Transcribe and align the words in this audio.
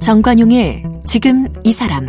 정관용의 0.00 0.82
지금 1.04 1.46
이 1.62 1.72
사람 1.72 2.04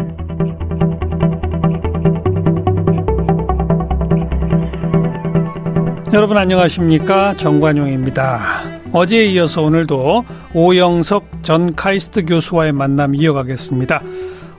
여러분 6.14 6.36
안녕하십니까 6.38 7.36
정관용입니다. 7.38 8.64
어제에 8.92 9.28
이어서 9.28 9.62
오늘도 9.62 10.26
오영석 10.54 11.44
전 11.44 11.76
카이스트 11.76 12.26
교수와의 12.26 12.74
만남 12.74 13.16
이어가겠습니다. 13.16 14.02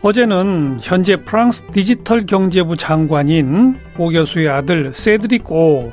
어제는 0.02 0.78
현재 0.82 1.14
프랑스 1.14 1.62
디지털 1.70 2.26
경제부 2.26 2.76
장관인 2.76 3.78
오 3.96 4.08
교수의 4.08 4.48
아들 4.48 4.92
세드릭 4.92 5.50
오 5.52 5.92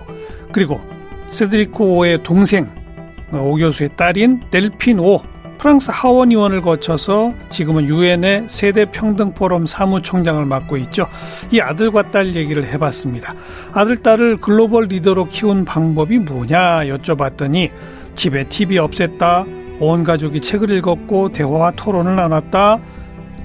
그리고 0.52 0.82
세드릭 1.30 1.80
오의 1.80 2.24
동생 2.24 2.68
오 3.32 3.56
교수의 3.56 3.92
딸인 3.96 4.42
델핀 4.50 5.00
오 5.00 5.22
프랑스 5.60 5.92
하원 5.94 6.32
의원을 6.32 6.62
거쳐서 6.64 7.34
지금은 7.52 7.86
유엔의 7.86 8.46
세대 8.48 8.86
평등 8.86 9.34
포럼 9.34 9.68
사무총장을 9.68 10.44
맡고 10.44 10.78
있죠. 10.78 11.08
이 11.52 11.60
아들과 11.60 12.10
딸 12.10 12.34
얘기를 12.34 12.66
해봤습니다. 12.66 13.36
아들 13.74 14.02
딸을 14.02 14.38
글로벌 14.38 14.86
리더로 14.86 15.26
키운 15.26 15.66
방법이 15.66 16.18
뭐냐 16.18 16.86
여쭤봤더니 16.86 17.70
집에 18.16 18.46
TV 18.46 18.78
없앴다. 18.78 19.60
온 19.82 20.04
가족이 20.04 20.42
책을 20.42 20.72
읽었고 20.72 21.32
대화와 21.32 21.72
토론을 21.72 22.16
나눴다. 22.16 22.80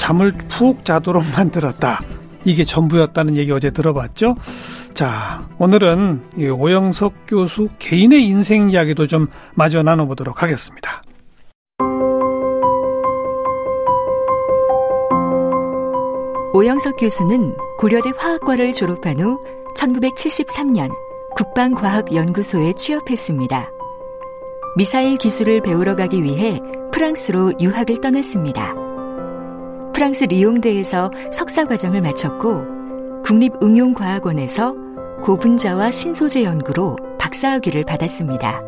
잠을 0.05 0.33
푹 0.51 0.85
자도록 0.85 1.25
만들었다. 1.35 2.01
이게 2.45 2.63
전부였다는 2.63 3.39
얘기 3.39 3.51
어제 3.53 3.71
들어봤죠? 3.71 4.37
자, 4.93 5.49
오늘은 5.59 6.21
오영석 6.37 7.15
교수 7.27 7.71
개인의 7.79 8.27
인생 8.27 8.69
이야기도 8.69 9.07
좀 9.07 9.29
마저 9.55 9.83
나눠보도록 9.83 10.43
하겠습니다. 10.43 11.03
오영석 16.53 16.97
교수는 16.99 17.57
고려대 17.79 18.13
화학과를 18.17 18.75
졸업한 18.75 19.19
후 19.19 19.43
1973년 19.75 20.91
국방과학연구소에 21.35 22.75
취업했습니다. 22.75 23.71
미사일 24.77 25.17
기술을 25.17 25.63
배우러 25.63 25.97
가기 25.97 26.23
위해 26.23 26.61
프랑스로 26.93 27.55
유학을 27.59 28.03
떠났습니다. 28.03 28.84
프랑스 29.95 30.25
리옹대에서 30.25 31.13
석사 31.31 31.67
과정을 31.67 32.03
마쳤고 32.03 33.23
국립응용과학원에서 33.23 34.75
고분자와 35.23 35.93
신소재 35.93 36.43
연구로 36.43 36.97
박사학위를 37.21 37.85
받았습니다. 37.85 38.61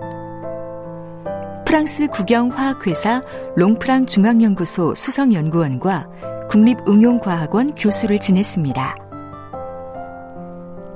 프랑스 1.67 2.07
국영화학회사 2.07 3.23
롱프랑 3.57 4.07
중앙연구소 4.07 4.95
수석연구원과 4.95 6.07
국립응용과학원 6.49 7.75
교수를 7.75 8.21
지냈습니다. 8.21 8.95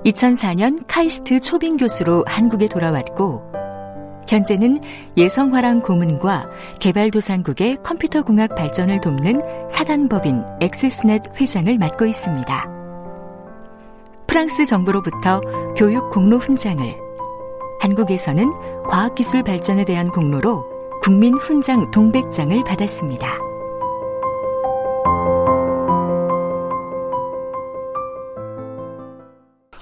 2004년 0.04 0.84
카이스트 0.86 1.40
초빙 1.40 1.76
교수로 1.76 2.24
한국에 2.28 2.68
돌아왔고 2.68 3.50
현재는 4.30 4.80
예성화랑 5.16 5.80
고문과 5.80 6.48
개발도상국의 6.78 7.78
컴퓨터공학 7.82 8.54
발전을 8.54 9.00
돕는 9.00 9.40
사단법인 9.68 10.44
엑세스넷 10.60 11.40
회장을 11.40 11.76
맡고 11.76 12.06
있습니다. 12.06 12.70
프랑스 14.28 14.64
정부로부터 14.64 15.40
교육 15.76 16.10
공로 16.10 16.38
훈장을, 16.38 16.80
한국에서는 17.80 18.52
과학기술 18.88 19.42
발전에 19.42 19.84
대한 19.84 20.06
공로로 20.06 20.64
국민 21.02 21.34
훈장 21.34 21.90
동백장을 21.90 22.62
받았습니다. 22.62 23.26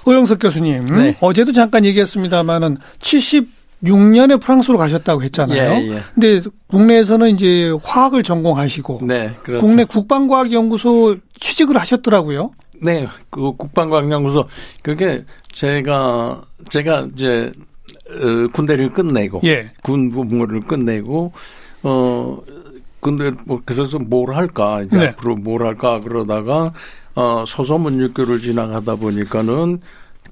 오영석 0.07 0.39
교수님, 0.39 0.85
네. 0.85 1.17
어제도 1.19 1.51
잠깐 1.51 1.85
얘기했습니다만은 1.85 2.77
76년에 3.83 4.41
프랑스로 4.41 4.77
가셨다고 4.77 5.23
했잖아요. 5.23 5.71
예, 5.71 5.95
예. 5.95 5.99
근데 6.13 6.41
국내에서는 6.67 7.29
이제 7.31 7.73
화학을 7.81 8.23
전공하시고 8.23 8.99
네, 9.03 9.35
그렇죠. 9.43 9.65
국내 9.65 9.85
국방과학연구소 9.85 11.17
취직을 11.39 11.77
하셨더라고요. 11.77 12.51
네, 12.81 13.07
그 13.29 13.53
국방과학연구소 13.55 14.47
그게 14.81 15.23
제가 15.53 16.41
제가 16.69 17.07
이제 17.13 17.51
어, 18.09 18.47
군대를 18.51 18.93
끝내고 18.93 19.41
예. 19.45 19.71
군부무를 19.83 20.61
끝내고 20.61 21.31
어 21.83 22.37
근데 22.99 23.31
뭐 23.45 23.61
그래서 23.63 23.97
뭘 23.97 24.35
할까 24.35 24.81
이제 24.81 24.97
네. 24.97 25.07
앞으로 25.07 25.37
뭘 25.37 25.63
할까 25.63 26.01
그러다가 26.01 26.73
어 27.15 27.43
소소문육교를 27.47 28.39
지나가다 28.41 28.95
보니까는 28.95 29.79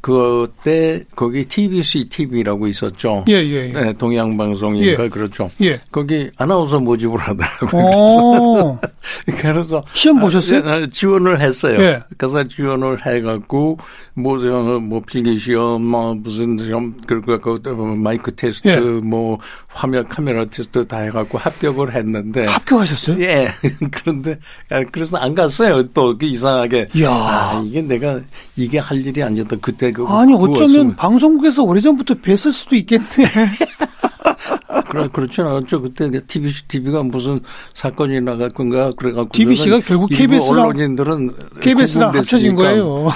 그때 0.01 1.03
거기 1.15 1.45
TBC 1.45 2.09
TV라고 2.09 2.67
있었죠. 2.67 3.25
예, 3.29 3.33
예, 3.33 3.67
예. 3.67 3.71
네, 3.71 3.93
동양방송인가 3.93 5.03
예. 5.03 5.09
그렇죠. 5.09 5.49
예. 5.61 5.79
거기 5.91 6.29
아나운서 6.37 6.79
모집을 6.79 7.19
하더라고요. 7.19 8.79
그래서, 9.21 9.41
그래서 9.41 9.83
시험 9.93 10.19
보셨어요? 10.19 10.61
아, 10.65 10.87
지원을 10.91 11.41
했어요. 11.41 11.81
예. 11.81 12.03
그래서 12.17 12.47
지원을 12.47 13.05
해갖고 13.05 13.77
뭐, 14.15 14.37
뭐 14.79 15.01
필기 15.01 15.37
시험, 15.37 15.85
뭐 15.85 16.15
무슨 16.15 16.57
시험 16.57 16.95
그리고 17.05 17.39
그 17.39 17.69
마이크 17.69 18.33
테스트, 18.35 18.67
예. 18.67 18.79
뭐 18.79 19.37
화면 19.67 20.07
카메라 20.07 20.43
테스트 20.45 20.85
다 20.87 21.01
해갖고 21.01 21.37
합격을 21.37 21.95
했는데 21.95 22.45
합격하셨어요? 22.45 23.21
예. 23.23 23.47
그런데 23.91 24.39
아, 24.71 24.83
그래서 24.91 25.17
안 25.17 25.35
갔어요. 25.35 25.83
또그 25.93 26.25
이상하게. 26.25 26.87
야, 27.01 27.11
아, 27.11 27.63
이게 27.65 27.81
내가 27.81 28.19
이게 28.55 28.79
할 28.79 29.05
일이 29.05 29.21
아니었다. 29.21 29.57
그때 29.61 29.86
그 29.91 30.05
아니 30.05 30.33
어쩌면 30.33 30.95
방송국에서 30.95 31.63
오래전부터 31.63 32.15
뵀을 32.15 32.51
수도 32.51 32.75
있겠네. 32.75 33.05
그래 34.89 35.07
그렇지 35.11 35.41
않았죠. 35.41 35.81
그때 35.81 36.09
TV 36.27 36.51
TV가 36.67 37.03
무슨 37.03 37.39
사건이 37.73 38.21
나갈 38.21 38.49
건가 38.49 38.91
그래갖고 38.95 39.29
TBC가 39.33 39.81
결국 39.81 40.07
KBS랑 40.07 40.67
언론인들은 40.67 41.31
KBS랑 41.61 42.15
합쳐진 42.15 42.55
거예요. 42.55 43.07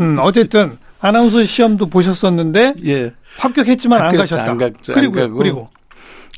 음, 0.00 0.18
어쨌든 0.20 0.76
아나운서 1.00 1.44
시험도 1.44 1.86
보셨었는데 1.86 2.74
예. 2.86 3.12
합격했지만 3.38 4.00
합격, 4.00 4.12
안 4.12 4.18
가셨다. 4.18 4.50
안 4.50 4.58
갔, 4.58 4.72
그리고 4.86 5.20
안 5.20 5.34
그리고 5.34 5.68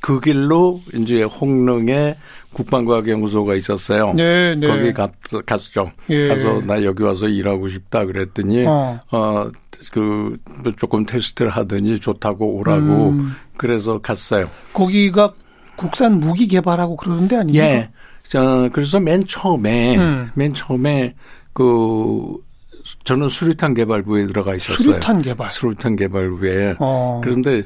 그 0.01 0.21
길로 0.21 0.81
이제 0.95 1.23
홍릉에 1.23 2.17
국방과학연구소가 2.55 3.55
있었어요. 3.57 4.13
네, 4.15 4.55
네. 4.55 4.67
거기 4.67 4.93
갔, 4.93 5.13
갔죠. 5.45 5.91
예. 6.09 6.29
가서 6.29 6.61
나 6.67 6.83
여기 6.85 7.03
와서 7.03 7.27
일하고 7.27 7.69
싶다 7.69 8.05
그랬더니 8.07 8.65
어, 8.67 8.99
어 9.13 9.51
그 9.93 10.39
조금 10.79 11.05
테스트를 11.05 11.51
하더니 11.51 11.99
좋다고 12.01 12.57
오라고 12.57 13.11
음. 13.11 13.35
그래서 13.57 13.99
갔어요. 14.01 14.49
거기가 14.73 15.33
국산 15.77 16.19
무기 16.21 16.47
개발하고 16.47 16.97
그러는 16.97 17.29
데 17.29 17.37
아니에요? 17.37 17.63
예. 17.63 17.91
저, 18.23 18.71
그래서 18.73 19.01
맨 19.01 19.27
처음에 19.27 19.97
음. 19.99 20.31
맨 20.35 20.55
처음에 20.55 21.15
그 21.53 22.37
저는 23.05 23.29
수류탄 23.29 23.75
개발부에 23.75 24.27
들어가 24.27 24.55
있었어요. 24.55 24.77
수류탄 24.79 25.23
개발. 25.23 25.49
수류탄 25.49 25.97
개발부에. 25.97 26.77
어. 26.79 27.21
그런데 27.23 27.65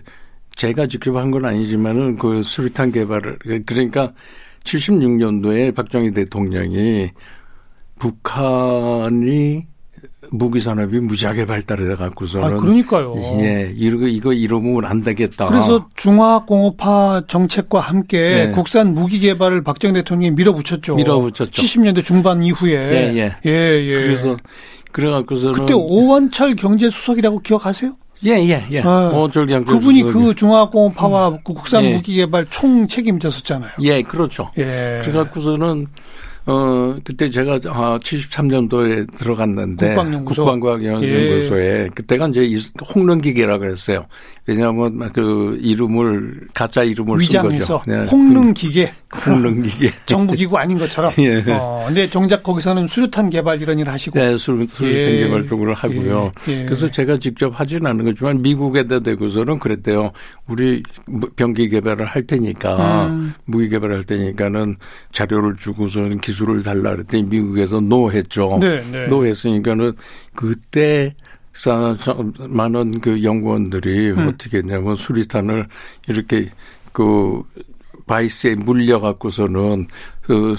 제가 0.56 0.86
직접 0.88 1.16
한 1.16 1.30
건 1.30 1.44
아니지만은 1.44 2.16
그 2.18 2.42
수류탄 2.42 2.90
개발을 2.92 3.38
그러니까 3.66 4.12
76년도에 4.64 5.74
박정희 5.74 6.12
대통령이 6.12 7.10
북한이 7.98 9.66
무기 10.30 10.60
산업이 10.60 11.00
무지하게 11.00 11.46
발달해 11.46 11.94
갖고서는 11.96 12.46
아, 12.46 12.50
그러니까요. 12.56 13.14
예, 13.40 13.72
이거 13.74 14.06
이거 14.06 14.32
이러면 14.32 14.84
안 14.84 15.02
되겠다. 15.02 15.46
그래서 15.46 15.88
중화 15.94 16.44
공업화 16.44 17.22
정책과 17.26 17.80
함께 17.80 18.46
네. 18.46 18.50
국산 18.50 18.94
무기 18.94 19.18
개발을 19.20 19.62
박정희 19.62 19.94
대통령이 19.94 20.32
밀어붙였죠. 20.32 20.96
밀어붙였죠. 20.96 21.50
70년대 21.50 22.04
중반 22.04 22.42
이후에. 22.42 22.74
예, 22.74 23.16
예. 23.16 23.36
예, 23.46 23.50
예. 23.50 24.02
그래서 24.02 24.36
그래 24.92 25.10
갖고서는 25.10 25.54
그때 25.54 25.74
오원철 25.74 26.56
경제수석이라고 26.56 27.40
기억하세요? 27.40 27.94
예, 28.24 28.30
예, 28.32 28.66
예. 28.70 28.80
아, 28.80 29.10
오원철 29.12 29.46
경제 29.46 29.72
그분이 29.72 30.02
그 30.04 30.34
중화공업화와 30.34 31.28
음. 31.28 31.38
국산 31.44 31.84
예. 31.84 31.94
무기 31.94 32.16
개발 32.16 32.46
총 32.50 32.88
책임졌었잖아요. 32.88 33.72
예, 33.82 34.02
그렇죠. 34.02 34.50
예. 34.58 35.00
그래 35.04 35.12
갖고서는 35.12 35.86
어, 36.50 36.96
그때 37.04 37.28
제가 37.28 37.60
아, 37.66 37.98
73년도에 38.02 39.16
들어갔는데 39.18 39.88
국방연구소. 39.94 40.44
국방과학연구소에 40.44 41.84
예. 41.84 41.88
그때가 41.94 42.28
이제 42.28 42.58
홍릉기계라 42.94 43.58
그랬어요. 43.58 44.06
왜냐하면 44.46 45.12
그 45.12 45.58
이름을 45.60 46.48
가짜 46.54 46.82
이름을 46.82 47.20
위장해서 47.20 47.82
쓴 47.84 47.92
거죠. 47.92 48.04
네. 48.04 48.10
홍릉기계. 48.10 48.92
홍릉기계. 49.26 49.92
정부기구 50.06 50.56
아닌 50.56 50.78
것처럼. 50.78 51.12
예. 51.20 51.44
어, 51.52 51.84
근데 51.86 52.08
정작 52.08 52.42
거기서는 52.42 52.86
수류탄 52.86 53.28
개발 53.28 53.60
이런 53.60 53.78
일을 53.78 53.92
하시고. 53.92 54.18
네, 54.18 54.34
수, 54.38 54.52
류 54.52 54.66
탄 54.66 54.88
예. 54.88 55.18
개발 55.18 55.46
쪽으로 55.46 55.74
하고요. 55.74 56.32
예. 56.48 56.52
예. 56.52 56.64
그래서 56.64 56.90
제가 56.90 57.18
직접 57.18 57.60
하지는 57.60 57.86
않은 57.88 58.06
거지만 58.06 58.40
미국에다 58.40 59.00
대고서는 59.00 59.58
그랬대요. 59.58 60.12
우리 60.48 60.82
병기 61.36 61.68
개발을 61.68 62.06
할 62.06 62.26
테니까 62.26 63.06
음. 63.08 63.34
무기 63.44 63.68
개발을 63.68 63.96
할 63.96 64.04
테니까는 64.04 64.76
자료를 65.12 65.56
주고서는 65.56 66.20
기술 66.20 66.37
을 66.46 66.62
달라 66.62 66.92
그랬더니 66.92 67.24
미국에서 67.24 67.80
no 67.80 68.10
했죠. 68.10 68.58
네, 68.60 68.82
네. 68.90 69.06
no 69.08 69.24
했으니까는 69.26 69.94
그때 70.34 71.14
많은 72.48 73.00
그 73.00 73.22
연구원들이 73.22 74.10
음. 74.12 74.28
어떻게 74.28 74.58
했냐면 74.58 74.96
수류탄을 74.96 75.66
이렇게 76.06 76.50
그 76.92 77.42
바이스에 78.06 78.54
물려 78.54 79.00
갖고서는 79.00 79.86
그 80.22 80.54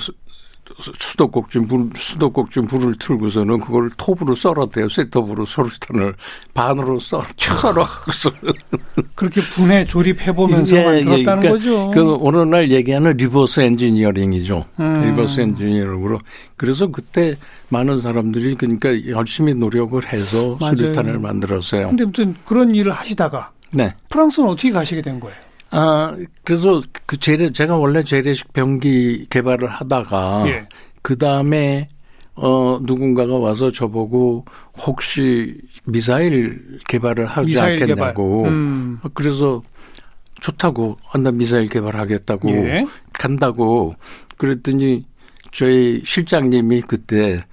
수도꼭지 0.79 1.59
물 1.59 1.89
수도꼭지 1.95 2.61
물을 2.61 2.95
틀고서는 2.99 3.59
그걸 3.59 3.89
톱으로 3.97 4.35
썰었대요. 4.35 4.89
쇠톱으로 4.89 5.45
수류탄을 5.45 6.15
반으로 6.53 6.99
썰 6.99 7.21
썰어서 7.37 8.31
그렇게 9.15 9.41
분해 9.41 9.85
조립해 9.85 10.33
보면서 10.33 10.77
예, 10.77 10.83
만들었다는 10.83 11.19
예, 11.19 11.23
그러니까 11.23 11.49
거죠. 11.49 11.91
그 11.93 12.13
오늘날 12.15 12.71
얘기하는 12.71 13.17
reverse 13.17 13.61
engineering이죠. 13.61 14.65
음. 14.79 14.93
reverse 14.93 15.41
engineering으로 15.41 16.19
그래서 16.55 16.87
그때 16.87 17.35
많은 17.69 17.99
사람들이 17.99 18.55
그러니까 18.55 18.89
열심히 19.07 19.53
노력을 19.53 20.01
해서 20.11 20.57
맞아요. 20.59 20.75
수류탄을 20.75 21.19
만들었어요. 21.19 21.89
근데 21.89 22.05
무슨 22.05 22.35
그런 22.45 22.73
일을 22.73 22.91
하시다가 22.91 23.51
네. 23.73 23.93
프랑스는 24.09 24.49
어떻게 24.49 24.71
가시게 24.71 25.01
된 25.01 25.19
거예요? 25.19 25.35
아, 25.71 26.15
그래서 26.43 26.81
그 27.05 27.17
재래, 27.17 27.51
제가 27.51 27.75
원래 27.75 28.03
재래식 28.03 28.51
병기 28.53 29.27
개발을 29.29 29.67
하다가, 29.67 30.45
예. 30.47 30.67
그 31.01 31.17
다음에, 31.17 31.87
어, 32.35 32.79
누군가가 32.81 33.35
와서 33.35 33.71
저보고 33.71 34.45
혹시 34.77 35.59
미사일 35.85 36.79
개발을 36.87 37.25
하지 37.25 37.47
미사일 37.47 37.81
않겠냐고. 37.83 38.43
개발. 38.43 38.51
음. 38.51 38.99
그래서 39.13 39.61
좋다고, 40.41 40.97
아, 41.11 41.17
나 41.17 41.31
미사일 41.31 41.67
개발하겠다고, 41.69 42.49
예. 42.49 42.85
간다고. 43.13 43.93
그랬더니 44.37 45.05
저희 45.51 46.01
실장님이 46.05 46.81
그때 46.81 47.43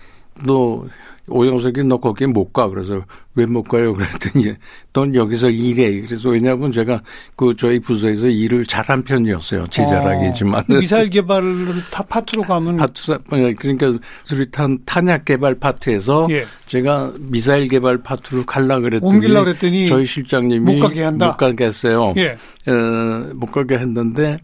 너 0.44 0.86
오영석이 1.28 1.84
너 1.84 1.96
거기 1.98 2.26
못 2.26 2.52
가. 2.52 2.68
그래서 2.68 3.02
왜 3.34 3.44
못 3.46 3.62
가요? 3.64 3.92
그랬더니 3.92 4.54
넌 4.92 5.14
여기서 5.14 5.50
일해. 5.50 6.00
그래서 6.00 6.30
왜냐하면 6.30 6.72
제가 6.72 7.00
그 7.36 7.54
저희 7.56 7.78
부서에서 7.80 8.28
일을 8.28 8.64
잘한 8.64 9.02
편이었어요. 9.02 9.66
제 9.70 9.84
자랑이지만. 9.84 10.60
어, 10.70 10.78
미사일 10.80 11.10
개발을 11.10 11.66
타 11.90 12.02
파트로 12.02 12.42
가면. 12.42 12.76
파트, 12.78 13.18
그러니까 13.28 13.92
수리탄 14.24 14.78
탄약 14.86 15.24
개발 15.24 15.54
파트에서 15.56 16.26
예. 16.30 16.46
제가 16.66 17.12
미사일 17.18 17.68
개발 17.68 17.98
파트로 17.98 18.44
갈라 18.46 18.80
그랬더니. 18.80 19.14
옮길라 19.14 19.44
그랬더니. 19.44 19.86
저희 19.88 20.06
실장님이. 20.06 20.76
못 20.76 20.80
가게 20.80 21.02
한다. 21.02 21.26
못 21.28 21.36
가게 21.36 21.64
했어요. 21.66 22.14
예. 22.16 22.36
어, 22.70 23.32
못 23.34 23.46
가게 23.46 23.76
했는데 23.76 24.38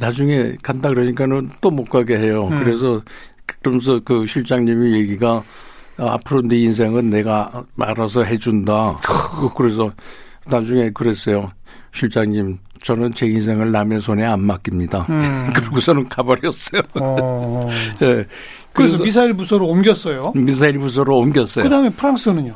나중에 0.00 0.56
간다 0.62 0.88
그러니까는 0.88 1.50
또 1.60 1.70
못 1.70 1.88
가게 1.88 2.18
해요. 2.18 2.48
음. 2.50 2.62
그래서 2.64 3.00
그러면서 3.62 4.00
그 4.04 4.26
실장님이 4.26 4.92
얘기가 5.00 5.32
어, 5.36 5.44
앞으로 5.98 6.42
네 6.42 6.62
인생은 6.62 7.10
내가 7.10 7.64
알아서 7.78 8.24
해준다. 8.24 8.98
그래서 9.56 9.92
나중에 10.46 10.90
그랬어요. 10.90 11.50
실장님, 11.94 12.58
저는 12.82 13.14
제 13.14 13.26
인생을 13.26 13.72
남의 13.72 14.00
손에 14.00 14.24
안 14.24 14.40
맡깁니다. 14.40 15.06
음. 15.08 15.50
그러고서는 15.54 16.08
가버렸어요. 16.08 16.82
어. 17.00 17.66
네. 18.00 18.24
그래서, 18.74 18.96
그래서 18.98 19.04
미사일 19.04 19.34
부서로 19.34 19.68
옮겼어요. 19.68 20.32
미사일 20.34 20.78
부서로 20.78 21.18
옮겼어요. 21.18 21.62
그 21.62 21.70
다음에 21.70 21.90
프랑스는요? 21.90 22.54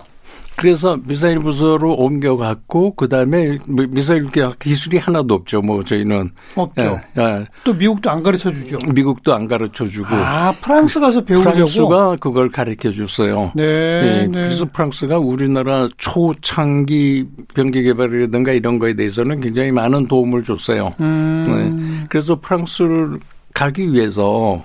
그래서 0.59 0.99
미사일 1.05 1.39
부서로 1.39 1.95
옮겨갔고 1.95 2.97
그다음에 2.97 3.57
미사일 3.91 4.25
기술이 4.59 4.99
하나도 4.99 5.35
없죠. 5.35 5.61
뭐 5.61 5.85
저희는 5.85 6.33
없죠. 6.57 7.01
예, 7.17 7.23
예. 7.23 7.47
또 7.63 7.73
미국도 7.73 8.11
안 8.11 8.25
가르쳐 8.25 8.51
주죠. 8.51 8.77
미국도 8.93 9.33
안 9.33 9.47
가르쳐 9.47 9.87
주고. 9.87 10.09
아 10.11 10.53
프랑스 10.61 10.99
가서 10.99 11.21
배우려고. 11.25 11.53
프랑스가 11.53 12.17
그걸 12.17 12.51
가르쳐 12.51 12.93
줬어요. 12.93 13.53
네, 13.55 13.65
예, 13.65 14.27
네. 14.27 14.33
그래서 14.33 14.65
프랑스가 14.73 15.19
우리나라 15.19 15.89
초창기 15.97 17.27
병기 17.55 17.85
개발이라든가 17.85 18.51
이런 18.51 18.81
거에 18.81 18.95
대해서는 18.95 19.41
굉장히 19.41 19.71
많은 19.71 20.09
도움을 20.09 20.43
줬어요. 20.43 20.93
음. 21.01 21.45
네. 21.47 22.05
그래서 22.11 22.41
프랑스를 22.41 23.21
가기 23.55 23.93
위해서 23.93 24.63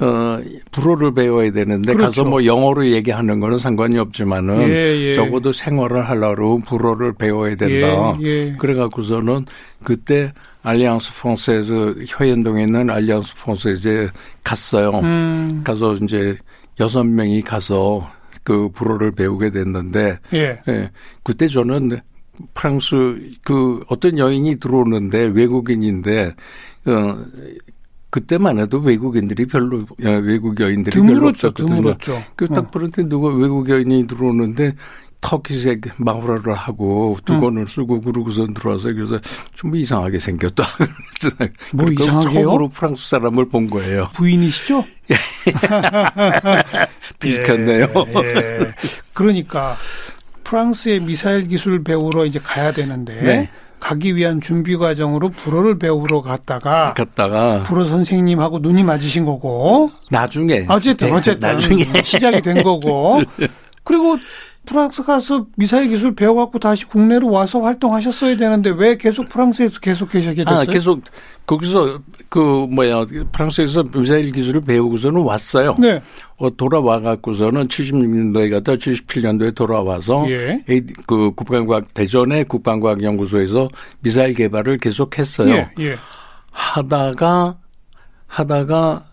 어, 0.00 0.40
불어를 0.72 1.14
배워야 1.14 1.52
되는데 1.52 1.94
그렇죠. 1.94 2.22
가서 2.22 2.24
뭐 2.28 2.44
영어로 2.44 2.86
얘기하는 2.90 3.38
거는 3.38 3.58
상관이 3.58 3.98
없지만은 3.98 4.68
예, 4.68 4.96
예. 4.98 5.14
적어도 5.14 5.52
생활을 5.52 6.08
하려고 6.08 6.58
불어를 6.60 7.12
배워야 7.12 7.54
된다. 7.54 8.16
예, 8.22 8.26
예. 8.26 8.52
그래 8.58 8.74
갖고서는 8.74 9.46
그때 9.84 10.32
알리앙스 10.62 11.12
폰세즈 11.20 12.06
효연동에 12.18 12.64
있는 12.64 12.90
알리앙스 12.90 13.34
폰세즈에 13.36 14.08
갔어요. 14.42 14.90
음. 15.00 15.62
가서 15.62 15.94
이제 15.94 16.36
여섯 16.80 17.04
명이 17.04 17.42
가서 17.42 18.10
그 18.42 18.68
불어를 18.70 19.12
배우게 19.12 19.50
됐는데 19.50 20.18
예. 20.32 20.60
예. 20.68 20.90
그때 21.22 21.46
저는 21.46 22.00
프랑스 22.52 22.96
그 23.44 23.84
어떤 23.88 24.18
여인이 24.18 24.58
들어오는데 24.58 25.26
외국인인데 25.34 26.34
어 26.86 27.16
그때만 28.14 28.60
해도 28.60 28.78
외국인들이 28.78 29.46
별로 29.46 29.86
외국 29.98 30.60
여인들이 30.60 31.00
별로 31.00 31.30
없었거든요. 31.30 31.74
드물었죠. 31.74 32.22
그딱 32.36 32.58
어. 32.58 32.70
그런데 32.72 33.02
누가 33.08 33.34
외국 33.34 33.68
여인이 33.68 34.06
들어오는데 34.06 34.76
터키색 35.20 35.80
마후라를 35.96 36.54
하고 36.54 37.18
두건을 37.24 37.62
응. 37.62 37.66
쓰고 37.66 38.02
그러고서 38.02 38.46
들어와서 38.46 38.92
그래서 38.92 39.18
좀 39.56 39.74
이상하게 39.74 40.20
생겼다. 40.20 40.64
뭐 41.74 41.90
이상하게요? 41.90 42.44
처음으로 42.44 42.68
프랑스 42.68 43.08
사람을 43.08 43.48
본 43.48 43.68
거예요. 43.68 44.08
부인이시죠? 44.14 44.84
들켰네요. 47.18 47.88
예, 48.22 48.28
예. 48.28 48.72
그러니까 49.12 49.74
프랑스의 50.44 51.00
미사일 51.00 51.48
기술 51.48 51.82
배우러 51.82 52.24
이제 52.24 52.38
가야 52.38 52.72
되는데 52.72 53.20
네. 53.20 53.50
가기 53.84 54.16
위한 54.16 54.40
준비 54.40 54.78
과정으로 54.78 55.28
불어를 55.28 55.78
배우러 55.78 56.22
갔다가 56.22 56.94
갔다가 56.94 57.64
불어 57.64 57.84
선생님하고 57.84 58.60
눈이 58.60 58.82
맞으신 58.82 59.26
거고. 59.26 59.90
나중에. 60.10 60.64
어쨌든 60.70 61.08
네, 61.08 61.12
어쨌든 61.12 61.50
나중에. 61.50 61.84
시작이 62.02 62.40
된 62.40 62.62
거고. 62.62 63.20
그리고 63.84 64.16
프랑스 64.64 65.02
가서 65.02 65.48
미사일 65.58 65.90
기술 65.90 66.14
배워갖고 66.14 66.60
다시 66.60 66.86
국내로 66.86 67.30
와서 67.30 67.60
활동하셨어야 67.60 68.38
되는데 68.38 68.70
왜 68.70 68.96
계속 68.96 69.28
프랑스에서 69.28 69.78
계속 69.80 70.08
계시게 70.08 70.44
됐어요? 70.44 70.60
아, 70.60 70.64
계속 70.64 71.02
거기서 71.46 72.00
그 72.28 72.38
뭐야 72.38 73.04
프랑스에서 73.32 73.82
미사일 73.92 74.32
기술을 74.32 74.62
배우고서는 74.62 75.20
왔어요. 75.20 75.76
네. 75.78 76.00
어, 76.36 76.50
돌아와 76.56 77.00
갖고서는 77.00 77.68
76년도에 77.68 78.50
갔다 78.50 78.72
77년도에 78.74 79.54
돌아와서 79.54 80.24
예. 80.30 80.62
그 81.06 81.32
국방과학 81.32 81.92
대전의 81.94 82.44
국방과학 82.46 83.02
연구소에서 83.02 83.68
미사일 84.00 84.34
개발을 84.34 84.78
계속했어요. 84.78 85.54
예, 85.54 85.70
예. 85.80 85.96
하다가 86.50 87.58
하다가 88.26 89.04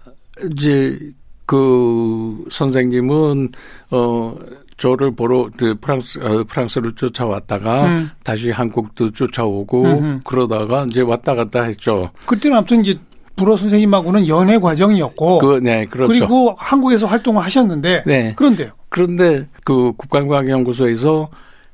이제 0.52 0.98
그 1.46 2.46
선생님은 2.50 3.50
어 3.92 4.36
저를 4.82 5.12
보러 5.12 5.48
그 5.56 5.76
프랑스 5.80 6.18
어, 6.18 6.44
프랑스로 6.44 6.96
쫓아왔다가 6.96 7.86
음. 7.86 8.10
다시 8.24 8.50
한국도 8.50 9.12
쫓아오고 9.12 9.84
음흠. 9.84 10.20
그러다가 10.24 10.86
이제 10.90 11.02
왔다 11.02 11.36
갔다 11.36 11.62
했죠. 11.62 12.10
그때는 12.26 12.58
아무튼 12.58 12.82
이제 12.82 12.98
불어 13.36 13.56
선생님하고는 13.58 14.28
연애 14.28 14.58
과정이었고, 14.58 15.38
그, 15.40 15.60
네, 15.64 15.86
그렇죠. 15.86 16.08
그리고 16.08 16.56
한국에서 16.58 17.06
활동을 17.06 17.44
하셨는데, 17.44 18.04
네. 18.06 18.34
그런데요. 18.36 18.72
그런데 18.90 19.48
그 19.64 19.94
국방과학연구소에서 19.98 21.30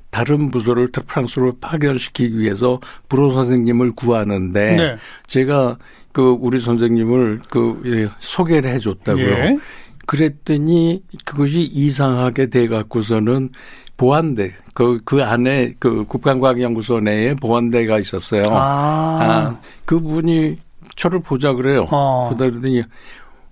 다른 0.09 0.51
부서를 0.51 0.89
프랑스로 0.91 1.53
파견시키기 1.59 2.37
위해서 2.37 2.79
불어 3.07 3.31
선생님을 3.31 3.93
구하는데 3.95 4.75
네. 4.75 4.95
제가 5.27 5.77
그 6.11 6.37
우리 6.39 6.59
선생님을 6.59 7.41
그 7.49 8.09
소개를 8.19 8.69
해줬다고요. 8.71 9.27
예. 9.27 9.57
그랬더니 10.07 11.03
그것이 11.23 11.61
이상하게 11.61 12.47
돼 12.47 12.67
갖고서는 12.67 13.49
보안대 13.97 14.53
그, 14.73 14.99
그 15.05 15.21
안에 15.23 15.75
그 15.79 16.03
국방과학연구소 16.05 16.99
내에 17.01 17.35
보안대가 17.35 17.99
있었어요. 17.99 18.45
아. 18.49 19.17
아 19.21 19.59
그분이 19.85 20.57
저를 20.95 21.19
보자 21.19 21.53
그래요. 21.53 21.85
어. 21.91 22.29
보다 22.29 22.45
그러더니 22.49 22.81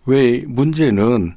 왜 0.07 0.43
문제는 0.47 1.35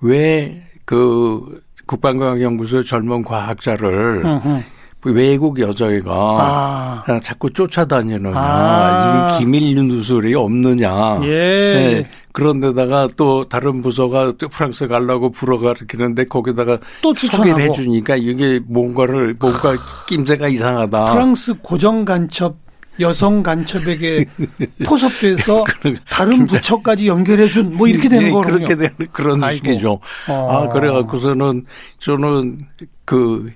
왜 0.00 0.64
그 0.84 1.62
국방과학연구소 1.86 2.84
젊은 2.84 3.22
과학자를 3.22 4.22
으흠. 4.24 4.62
외국 5.04 5.58
여자애가 5.60 6.12
아. 6.12 7.20
자꾸 7.22 7.52
쫓아다니느냐, 7.52 8.32
아. 8.34 9.38
기밀 9.38 9.74
누설이 9.74 10.34
없느냐. 10.34 11.20
예. 11.24 11.28
네. 11.28 12.10
그런데다가 12.32 13.08
또 13.16 13.48
다른 13.48 13.80
부서가 13.80 14.32
또 14.38 14.48
프랑스 14.48 14.88
가려고 14.88 15.30
불어가르키는데 15.30 16.24
거기다가 16.24 16.78
또 17.00 17.14
소개를 17.14 17.60
해주니까 17.60 18.16
이게 18.16 18.60
뭔가를 18.66 19.36
뭔가 19.38 19.74
낌새가 20.08 20.48
이상하다. 20.48 21.04
프랑스 21.04 21.54
고정 21.62 22.04
간첩 22.04 22.56
여성 23.00 23.42
간첩에게 23.42 24.24
포섭돼서 24.86 25.64
다른 26.08 26.46
부처까지 26.46 27.08
연결해준 27.08 27.76
뭐 27.76 27.88
이렇게 27.88 28.08
되는 28.08 28.26
네, 28.26 28.30
거군요. 28.30 28.52
그렇게 28.54 28.76
되는 28.76 28.94
그런 29.12 29.42
아이고. 29.42 29.66
식이죠. 29.66 30.00
어. 30.28 30.50
아 30.50 30.68
그래갖고서는 30.68 31.64
저는 31.98 32.58
그 33.04 33.50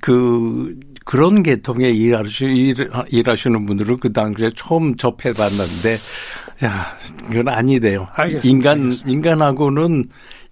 그 0.00 0.74
그런 1.04 1.42
계통의 1.42 1.96
일하시, 1.96 2.74
일하시는 3.10 3.66
분들은 3.66 3.98
그 3.98 4.12
당시에 4.12 4.50
처음 4.56 4.96
접해봤는데 4.96 5.96
야 6.64 6.96
이건 7.30 7.48
아니대요. 7.48 8.08
알겠습니다. 8.12 8.48
인간 8.48 8.78
알겠습니다. 8.82 9.10
인간하고는 9.10 10.04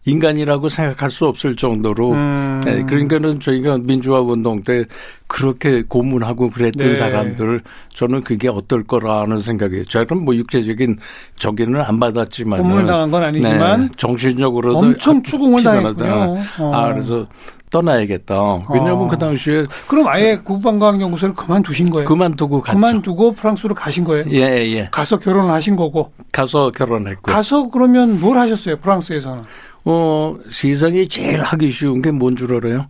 인간이라고 0.09 0.69
생각할 0.69 1.11
수 1.11 1.27
없을 1.27 1.55
정도로 1.57 2.13
음. 2.13 2.61
네, 2.65 2.83
그러니까는 2.83 3.41
저희가 3.41 3.79
민주화 3.79 4.21
운동 4.21 4.63
때 4.63 4.85
그렇게 5.27 5.83
고문하고 5.83 6.51
그랬던 6.51 6.89
네. 6.89 6.95
사람들 6.95 7.63
저는 7.95 8.23
그게 8.23 8.49
어떨 8.49 8.85
거라는 8.85 9.41
생각이에요. 9.41 9.85
저는 9.85 10.25
뭐 10.25 10.35
육체적인 10.35 10.97
저기는 11.39 11.81
안 11.81 12.01
받았지만 12.01 12.63
고문을 12.63 12.87
당한 12.87 13.11
건 13.11 13.23
아니지만 13.23 13.81
네, 13.83 13.89
정신적으로도 13.97 14.79
엄청 14.79 15.23
추궁을 15.23 15.63
당했군요. 15.63 16.37
어. 16.61 16.73
아 16.75 16.93
그래서 16.93 17.27
떠나야겠다. 17.71 18.35
왜냐하면 18.71 19.03
어. 19.03 19.09
그 19.09 19.19
당시에 19.19 19.67
그럼 19.87 20.09
아예 20.09 20.37
국방과학연구소를 20.43 21.35
그만두신 21.35 21.91
거예요? 21.91 22.09
그만두고 22.09 22.63
갔죠. 22.63 22.77
그만두고 22.77 23.33
프랑스로 23.33 23.75
가신 23.75 24.05
거예요? 24.05 24.25
예, 24.31 24.41
예. 24.73 24.89
가서 24.91 25.19
결혼을 25.19 25.51
하신 25.51 25.77
거고. 25.77 26.13
가서 26.33 26.71
결혼했고. 26.71 27.31
가서 27.31 27.69
그러면 27.69 28.21
뭘 28.21 28.39
하셨어요? 28.39 28.79
프랑스에서는? 28.79 29.43
어, 29.91 30.37
세상에 30.51 31.07
제일 31.09 31.41
하기 31.43 31.71
쉬운 31.71 32.03
게 32.03 32.11
뭔 32.13 32.37
줄 32.37 32.55
알아요? 32.55 32.87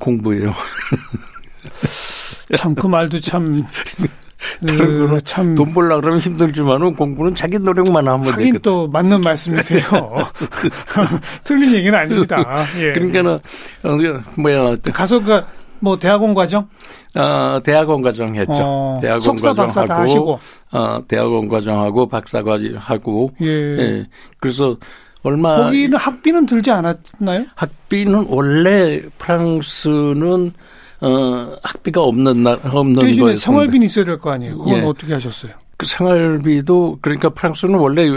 공부예요. 0.00 0.52
참 2.56 2.74
그 2.74 2.86
말도 2.86 3.20
참 3.20 3.64
다른 4.66 5.06
거는 5.06 5.20
참. 5.24 5.54
돈 5.54 5.72
벌라 5.72 6.00
그러면 6.00 6.20
힘들지만은 6.20 6.94
공부는 6.96 7.34
자기 7.34 7.58
노력만 7.58 8.06
하면 8.08 8.24
되거든. 8.36 8.58
또 8.62 8.88
맞는 8.88 9.20
말씀이세요. 9.20 9.82
틀린 11.44 11.72
얘기는 11.74 11.96
아닙니다. 11.96 12.64
예. 12.78 12.92
그러니까는, 12.92 13.38
어, 13.84 13.96
뭐야. 14.36 14.76
가서 14.92 15.20
그, 15.22 15.42
뭐 15.80 15.98
대학원 15.98 16.34
과정? 16.34 16.68
어, 17.14 17.60
대학원 17.62 18.02
과정 18.02 18.34
했죠. 18.34 18.52
어, 18.54 18.98
대학원 19.00 19.20
석사, 19.20 19.54
과정 19.54 19.86
박사 19.86 19.94
하고 19.94 20.40
어, 20.72 20.98
대학원 21.06 21.48
과정하고 21.48 22.08
박사 22.08 22.42
과정 22.42 22.74
하고 22.78 23.30
예. 23.40 23.46
예. 23.48 24.06
그래서 24.40 24.76
얼마 25.22 25.56
거기는 25.56 25.96
학비는 25.96 26.46
들지 26.46 26.70
않았나요? 26.70 27.46
학비는 27.54 28.26
원래 28.28 29.00
프랑스는 29.18 30.52
어, 31.00 31.56
학비가 31.62 32.00
없는 32.02 32.42
날, 32.42 32.58
없는 32.62 33.02
대신에 33.04 33.34
생활비는 33.34 33.86
있어야 33.86 34.04
될 34.04 34.18
거 34.18 34.30
아니에요. 34.30 34.56
그건 34.58 34.76
예. 34.76 34.80
어떻게 34.82 35.12
하셨어요? 35.14 35.52
그 35.76 35.86
생활비도 35.86 36.98
그러니까 37.00 37.28
프랑스는 37.30 37.74
원래 37.78 38.08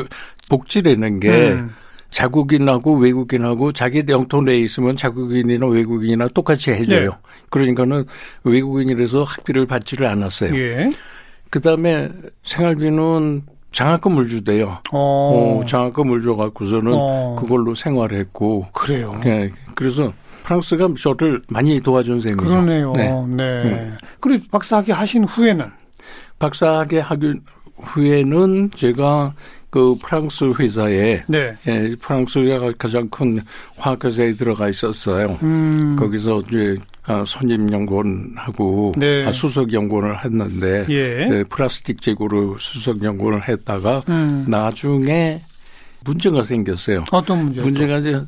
복지라는 0.50 1.20
게 1.20 1.30
음. 1.54 1.72
자국인하고 2.12 2.98
외국인하고 2.98 3.72
자기 3.72 4.04
영토 4.08 4.42
내에 4.42 4.60
있으면 4.60 4.96
자국인이나 4.96 5.66
외국인이나 5.68 6.28
똑같이 6.30 6.72
해줘요. 6.72 7.10
네. 7.10 7.18
그러니까는 7.50 8.06
외국인이라서 8.44 9.24
학비를 9.24 9.66
받지를 9.66 10.08
않았어요. 10.08 10.56
예. 10.56 10.92
그 11.50 11.60
다음에 11.60 12.10
생활비는 12.44 13.42
장학금을 13.76 14.30
주대요. 14.30 14.78
어. 14.94 15.60
어 15.62 15.66
장학금을 15.66 16.22
줘갖고서는 16.24 16.94
어. 16.96 17.36
그걸로 17.38 17.76
생활했고. 17.76 18.68
그래요. 18.72 19.12
예. 19.26 19.52
그래서 19.76 20.14
프랑스가 20.44 20.88
저를 20.98 21.42
많이 21.50 21.82
도와준 21.82 22.22
셈이죠. 22.22 22.46
그러네요. 22.46 22.94
네. 22.94 23.12
네. 23.28 23.44
음. 23.44 23.98
그리고 24.22 24.46
박사학위 24.50 24.92
하신 24.94 25.26
후에는 25.26 25.70
박사학위 26.40 27.00
하기 27.00 27.34
후에는 27.76 28.72
제가 28.72 29.34
그 29.76 29.94
프랑스 30.02 30.54
회사에 30.58 31.22
네. 31.28 31.54
예, 31.68 31.96
프랑스가 32.00 32.72
가장 32.78 33.10
큰 33.10 33.42
화학회사에 33.76 34.36
들어가 34.36 34.70
있었어요. 34.70 35.38
음. 35.44 35.98
거기서 36.00 36.44
이제 36.48 36.78
아, 37.04 37.26
선임 37.28 37.70
연구원하고 37.70 38.94
네. 38.96 39.26
아, 39.26 39.34
수석 39.34 39.74
연구원을 39.74 40.24
했는데 40.24 40.86
예. 40.90 41.28
예, 41.30 41.44
플라스틱 41.50 42.02
재고로 42.02 42.56
수석 42.58 43.04
연구원을 43.04 43.50
했다가 43.50 44.04
음. 44.08 44.46
나중에 44.48 45.42
문제가 46.06 46.46
생겼어요. 46.46 47.04
어떤 47.12 47.44
문제? 47.44 47.60
문제가 47.60 47.98
이제 47.98 48.22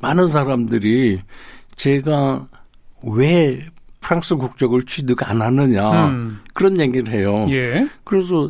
많은 0.00 0.28
사람들이 0.28 1.20
제가 1.76 2.48
왜 3.02 3.66
프랑스 4.00 4.36
국적을 4.36 4.84
취득 4.86 5.28
안 5.28 5.42
하느냐 5.42 6.06
음. 6.06 6.40
그런 6.54 6.80
얘기를 6.80 7.12
해요. 7.12 7.46
예. 7.50 7.86
그래서 8.04 8.48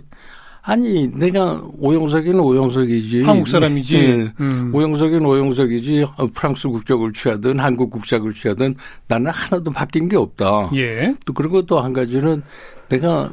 아니 0.66 1.06
내가 1.08 1.60
오영석이는 1.78 2.40
오영석이지 2.40 3.22
한국 3.22 3.48
사람이지 3.48 3.98
네. 3.98 4.32
음. 4.40 4.70
오영석이는 4.74 5.26
오영석이지 5.26 6.06
프랑스 6.32 6.68
국적을 6.68 7.12
취하든 7.12 7.60
한국 7.60 7.90
국적을 7.90 8.32
취하든 8.32 8.74
나는 9.06 9.30
하나도 9.30 9.70
바뀐 9.70 10.08
게 10.08 10.16
없다. 10.16 10.70
예. 10.74 11.12
또 11.26 11.34
그리고 11.34 11.60
또 11.66 11.80
한 11.80 11.92
가지는 11.92 12.42
내가 12.88 13.30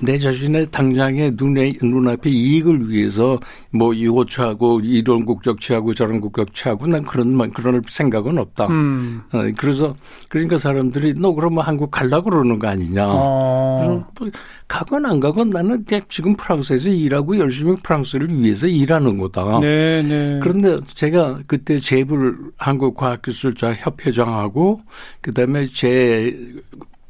내 0.00 0.18
자신의 0.18 0.66
당장의 0.72 1.32
눈에 1.36 1.74
눈앞에 1.80 2.28
이익을 2.28 2.90
위해서 2.90 3.38
뭐 3.72 3.94
이거 3.94 4.24
취하고 4.24 4.80
이런 4.80 5.24
국적 5.24 5.60
취하고 5.60 5.94
저런 5.94 6.20
국적 6.20 6.54
취하고 6.54 6.86
난 6.88 7.02
그런 7.02 7.50
그런 7.52 7.80
생각은 7.88 8.38
없다. 8.38 8.66
음. 8.66 9.22
어, 9.32 9.42
그래서 9.56 9.92
그러니까 10.28 10.58
사람들이 10.58 11.14
너 11.16 11.32
그러면 11.32 11.64
한국 11.64 11.90
갈라 11.90 12.20
그러는 12.20 12.58
거 12.58 12.66
아니냐. 12.68 13.08
어. 13.10 13.80
그래서 13.80 14.06
뭐 14.18 14.30
가건 14.72 15.04
안 15.04 15.20
가건 15.20 15.50
나는 15.50 15.84
지금 16.08 16.34
프랑스에서 16.34 16.88
일하고 16.88 17.38
열심히 17.38 17.74
프랑스를 17.82 18.30
위해서 18.30 18.66
일하는 18.66 19.18
거다. 19.18 19.60
네, 19.60 20.00
네. 20.00 20.40
그런데 20.42 20.80
제가 20.94 21.40
그때 21.46 21.78
제불 21.78 22.38
한국과학기술자 22.56 23.74
협회장하고 23.74 24.80
그다음에 25.20 25.68
제 25.74 26.34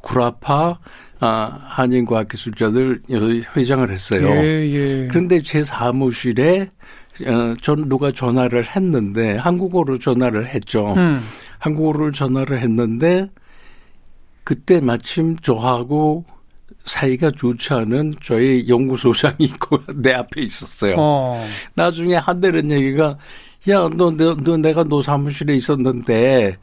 구라파 0.01 0.81
아, 1.21 1.59
한인과학기술자들 1.69 3.03
회장을 3.57 3.89
했어요. 3.93 4.27
예, 4.27 4.69
예. 4.69 5.07
그런데 5.09 5.41
제 5.41 5.63
사무실에 5.63 6.63
어, 7.25 7.55
전 7.63 7.89
누가 7.89 8.11
전화를 8.11 8.75
했는데 8.75 9.37
한국어로 9.37 10.01
전화를 10.01 10.49
했죠. 10.49 10.95
음. 10.95 11.21
한국어로 11.61 12.11
전화를 12.11 12.61
했는데 12.61 13.31
그때 14.43 14.81
마침 14.81 15.37
저하고 15.37 16.25
사이가 16.85 17.33
좋지 17.33 17.73
않은 17.75 18.15
저희 18.23 18.69
연구소장이 18.69 19.37
있고 19.41 19.79
내 19.95 20.13
앞에 20.13 20.43
있었어요. 20.43 20.97
어. 20.99 21.47
나중에 21.75 22.17
한대는 22.17 22.71
얘기가 22.71 23.17
야, 23.69 23.89
너, 23.95 24.11
너, 24.11 24.35
너, 24.35 24.57
내가 24.57 24.83
너 24.83 25.01
사무실에 25.03 25.55
있었는데, 25.55 26.57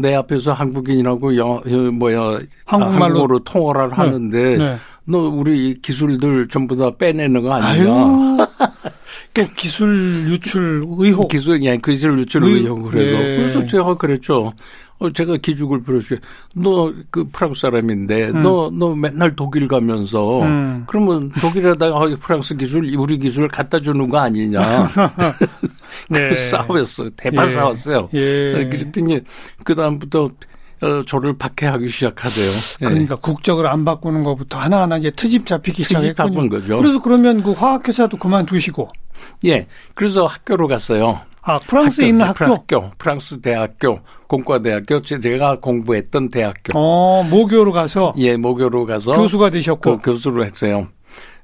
내 0.00 0.14
앞에서 0.14 0.52
한국인이라고 0.52 1.36
영, 1.38 1.62
뭐야, 1.94 2.40
한국말로 2.66 3.04
한국어로 3.04 3.38
통화를 3.44 3.88
네. 3.88 3.94
하는데, 3.94 4.56
네. 4.58 4.76
너 5.06 5.20
우리 5.20 5.80
기술들 5.80 6.48
전부 6.48 6.76
다 6.76 6.90
빼내는 6.98 7.42
거 7.42 7.54
아니냐? 7.54 8.46
또 9.32 9.46
기술 9.56 10.30
유출 10.30 10.84
의혹. 10.86 11.28
기술, 11.28 11.62
예, 11.62 11.78
기술 11.78 12.18
유출 12.18 12.44
의, 12.44 12.52
의혹 12.52 12.90
그래서. 12.90 13.18
네. 13.18 13.36
그래서 13.38 13.66
제가 13.66 13.94
그랬죠. 13.94 14.52
어, 14.98 15.10
제가 15.10 15.36
기죽을 15.36 15.82
부렸어요. 15.82 16.18
너그 16.54 17.28
프랑스 17.32 17.60
사람인데 17.60 18.30
음. 18.30 18.42
너, 18.42 18.70
너 18.72 18.94
맨날 18.94 19.36
독일 19.36 19.68
가면서 19.68 20.42
음. 20.42 20.84
그러면 20.88 21.30
독일에다가 21.40 21.96
아, 21.96 22.16
프랑스 22.20 22.56
기술, 22.56 22.92
우리 22.96 23.18
기술 23.18 23.48
갖다 23.48 23.78
주는 23.80 24.08
거 24.08 24.18
아니냐. 24.18 24.60
네. 26.10 26.34
싸웠어요. 26.34 27.10
대판 27.10 27.46
예. 27.46 27.50
싸웠어요. 27.50 28.08
예. 28.14 28.68
그랬더니 28.70 29.20
그 29.64 29.74
다음부터 29.74 30.30
어, 30.80 31.02
저를 31.06 31.36
박해하기 31.36 31.88
시작하대요. 31.88 32.50
예. 32.82 32.86
그러니까 32.86 33.16
예. 33.16 33.20
국적을 33.20 33.66
안 33.66 33.84
바꾸는 33.84 34.24
것부터 34.24 34.58
하나하나 34.58 34.96
이제 34.98 35.10
트집 35.10 35.46
잡히기 35.46 35.84
시작했군요. 35.84 36.48
거죠. 36.48 36.76
그래서 36.76 37.00
그러면 37.00 37.42
그 37.42 37.52
화학회사도 37.52 38.16
그만두시고. 38.16 38.88
예. 39.46 39.66
그래서 39.94 40.26
학교로 40.26 40.68
갔어요. 40.68 41.20
아, 41.48 41.58
프랑스에 41.66 42.04
학교, 42.04 42.08
있는 42.08 42.26
학교? 42.26 42.44
학교, 42.44 42.90
프랑스 42.98 43.40
대학교, 43.40 44.00
공과대학교, 44.26 45.00
제가 45.00 45.60
공부했던 45.60 46.28
대학교. 46.28 46.78
어, 46.78 47.22
모교로 47.24 47.72
가서? 47.72 48.12
예, 48.18 48.36
모교로 48.36 48.84
가서. 48.84 49.12
교수가 49.12 49.50
되셨고. 49.50 49.98
그 49.98 50.12
교수를 50.12 50.44
했어요. 50.44 50.88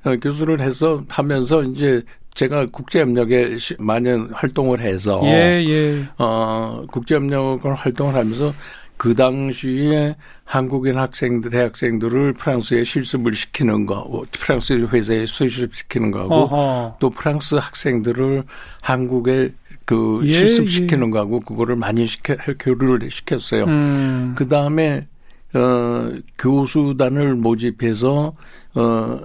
어, 0.05 0.15
교수를 0.17 0.61
해서 0.61 1.03
하면서 1.09 1.63
이제 1.63 2.03
제가 2.35 2.67
국제협력에 2.67 3.57
많이 3.79 4.11
활동을 4.33 4.83
해서 4.83 5.21
예, 5.25 5.65
예. 5.65 6.05
어 6.19 6.83
국제협력을 6.91 7.73
활동을 7.75 8.15
하면서 8.15 8.53
그 8.97 9.15
당시에 9.15 10.17
한국인 10.45 10.97
학생들, 10.99 11.51
대학생들을 11.51 12.35
프랑스에 12.35 12.85
실습을 12.85 13.35
시키는 13.35 13.87
거, 13.87 14.07
뭐 14.09 14.25
프랑스 14.31 14.73
회사에 14.73 15.27
수습시키는 15.27 16.11
거하고 16.11 16.35
어허. 16.35 16.97
또 17.01 17.11
프랑스 17.11 17.57
학생들을 17.57 18.45
한국에 18.83 19.53
그 19.85 20.21
예, 20.25 20.33
실습시키는 20.35 21.09
예. 21.09 21.11
거하고 21.11 21.41
그거를 21.41 21.77
많이 21.77 22.07
시켜, 22.07 22.37
교류를 22.59 23.11
시켰어요. 23.11 23.65
음. 23.65 24.35
그 24.37 24.49
다음에 24.49 25.07
어, 25.55 26.13
교수단을 26.39 27.35
모집해서 27.37 28.33
어, 28.75 29.21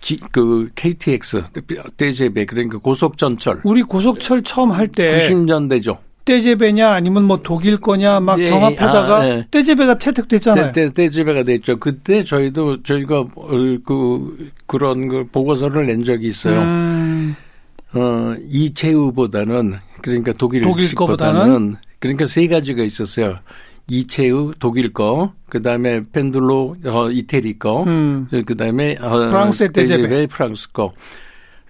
지, 0.00 0.16
그 0.32 0.68
KTX 0.74 1.44
떼제배 1.96 2.44
그러니까 2.46 2.78
고속전철 2.78 3.60
우리 3.64 3.82
고속철 3.82 4.42
처음 4.42 4.72
할 4.72 4.88
때 4.88 5.28
90년대죠. 5.30 5.98
떼제배냐 6.24 6.90
아니면 6.90 7.24
뭐 7.24 7.40
독일 7.42 7.78
거냐 7.78 8.20
막 8.20 8.38
예, 8.38 8.48
경합하다가 8.48 9.16
아, 9.16 9.28
예. 9.28 9.46
떼제배가 9.50 9.98
채택됐잖아요. 9.98 10.72
떼, 10.72 10.92
떼, 10.92 11.10
제배가 11.10 11.42
됐죠. 11.42 11.78
그때 11.78 12.24
저희도 12.24 12.82
저희가 12.82 13.24
그 13.84 14.50
그런 14.66 15.08
걸 15.08 15.26
보고서를 15.26 15.86
낸 15.86 16.04
적이 16.04 16.28
있어요. 16.28 16.60
음. 16.60 17.36
어 17.94 18.34
이채우보다는 18.48 19.74
그러니까 20.00 20.32
독일 20.38 20.62
독일 20.62 20.94
거보다는 20.94 21.76
그러니까 21.98 22.26
세 22.26 22.48
가지가 22.48 22.82
있었어요. 22.82 23.38
이채우 23.88 24.52
독일 24.58 24.92
거, 24.92 25.32
그 25.48 25.60
다음에 25.60 26.02
펜들로 26.12 26.76
어, 26.84 27.10
이태리 27.10 27.58
거, 27.58 27.82
음. 27.84 28.28
그 28.46 28.56
다음에 28.56 28.96
어, 29.00 29.28
프랑스 29.28 29.70
떼제배 29.72 30.28
프랑스 30.28 30.70
거. 30.72 30.94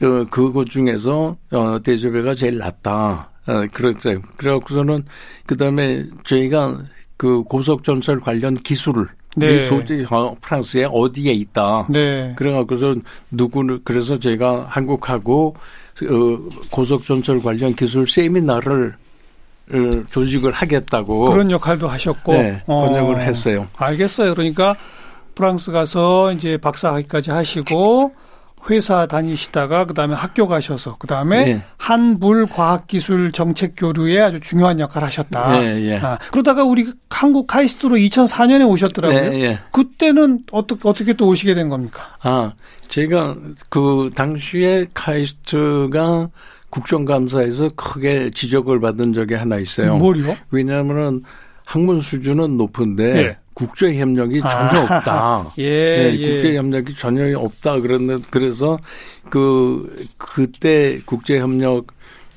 어, 0.03 0.25
그것 0.31 0.69
중에서 0.69 1.37
어, 1.51 1.79
떼제배가 1.83 2.35
제일 2.35 2.59
낫다. 2.59 3.32
어, 3.47 3.67
그렇죠. 3.73 4.21
그래갖고서는 4.37 5.05
그 5.47 5.57
다음에 5.57 6.05
저희가 6.25 6.83
그 7.17 7.43
고속전철 7.43 8.21
관련 8.21 8.55
기술을 8.55 9.07
네. 9.37 9.65
소지 9.65 10.05
어, 10.11 10.37
프랑스에 10.41 10.87
어디에 10.91 11.33
있다. 11.33 11.87
네. 11.89 12.35
그래갖고서 12.37 12.95
누구는 13.31 13.81
그래서 13.85 14.19
제가 14.19 14.67
한국하고 14.69 15.57
어, 16.03 16.49
고속전철 16.71 17.43
관련 17.43 17.75
기술 17.75 18.07
세미나를 18.07 18.95
어, 19.73 20.05
조직을 20.11 20.53
하겠다고 20.53 21.31
그런 21.31 21.51
역할도 21.51 21.89
하셨고 21.89 22.33
네, 22.33 22.63
번역을 22.67 23.15
어, 23.15 23.19
했어요. 23.19 23.69
알겠어요. 23.77 24.35
그러니까 24.35 24.77
프랑스 25.35 25.73
가서 25.73 26.33
이제 26.33 26.59
박사학위까지 26.59 27.31
하시고 27.31 28.13
회사 28.71 29.07
다니시다가 29.07 29.87
그다음에 29.87 30.15
학교 30.15 30.47
가셔서 30.47 30.97
그다음에 30.99 31.45
네. 31.45 31.63
한불 31.79 32.47
과학기술 32.47 33.33
정책 33.33 33.75
교류에 33.77 34.21
아주 34.21 34.41
중요한 34.41 34.79
역할을 34.79 35.07
하셨다. 35.07 35.61
네, 35.61 35.83
예. 35.83 35.99
아, 35.99 36.19
그러다가 36.31 36.65
우리 36.65 36.93
한국 37.11 37.47
카이스트로 37.47 37.97
2004년에 37.97 38.69
오셨더라고요. 38.69 39.31
네, 39.31 39.41
예. 39.43 39.59
그때는 39.73 40.41
어떻게 40.53 40.89
어떻게 40.89 41.13
또 41.15 41.29
오시게 41.29 41.55
된 41.55 41.69
겁니까? 41.69 42.17
아, 42.23 42.53
제가 42.89 43.37
그 43.69 44.11
당시에 44.15 44.87
카이스트가 44.95 46.31
국정감사에서 46.71 47.71
크게 47.77 48.31
지적을 48.35 48.81
받은 48.81 49.13
적이 49.13 49.35
하나 49.35 49.59
있어요. 49.59 49.97
뭘요? 49.97 50.37
왜냐하면은 50.51 51.23
학문 51.67 52.01
수준은 52.01 52.57
높은데 52.57 53.17
예. 53.17 53.37
국제 53.55 53.99
협력이 53.99 54.41
전혀 54.41 54.81
아, 54.81 54.97
없다. 54.97 55.55
예, 55.59 55.97
네, 55.97 56.19
예. 56.19 56.35
국제 56.35 56.57
협력이 56.57 56.95
전혀 56.97 57.39
없다. 57.39 57.81
그랬는 57.81 58.23
그래서 58.31 58.79
그 59.31 60.07
그때 60.19 61.01
국제 61.05 61.39
협력 61.39 61.87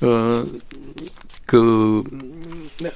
어그 0.02 2.04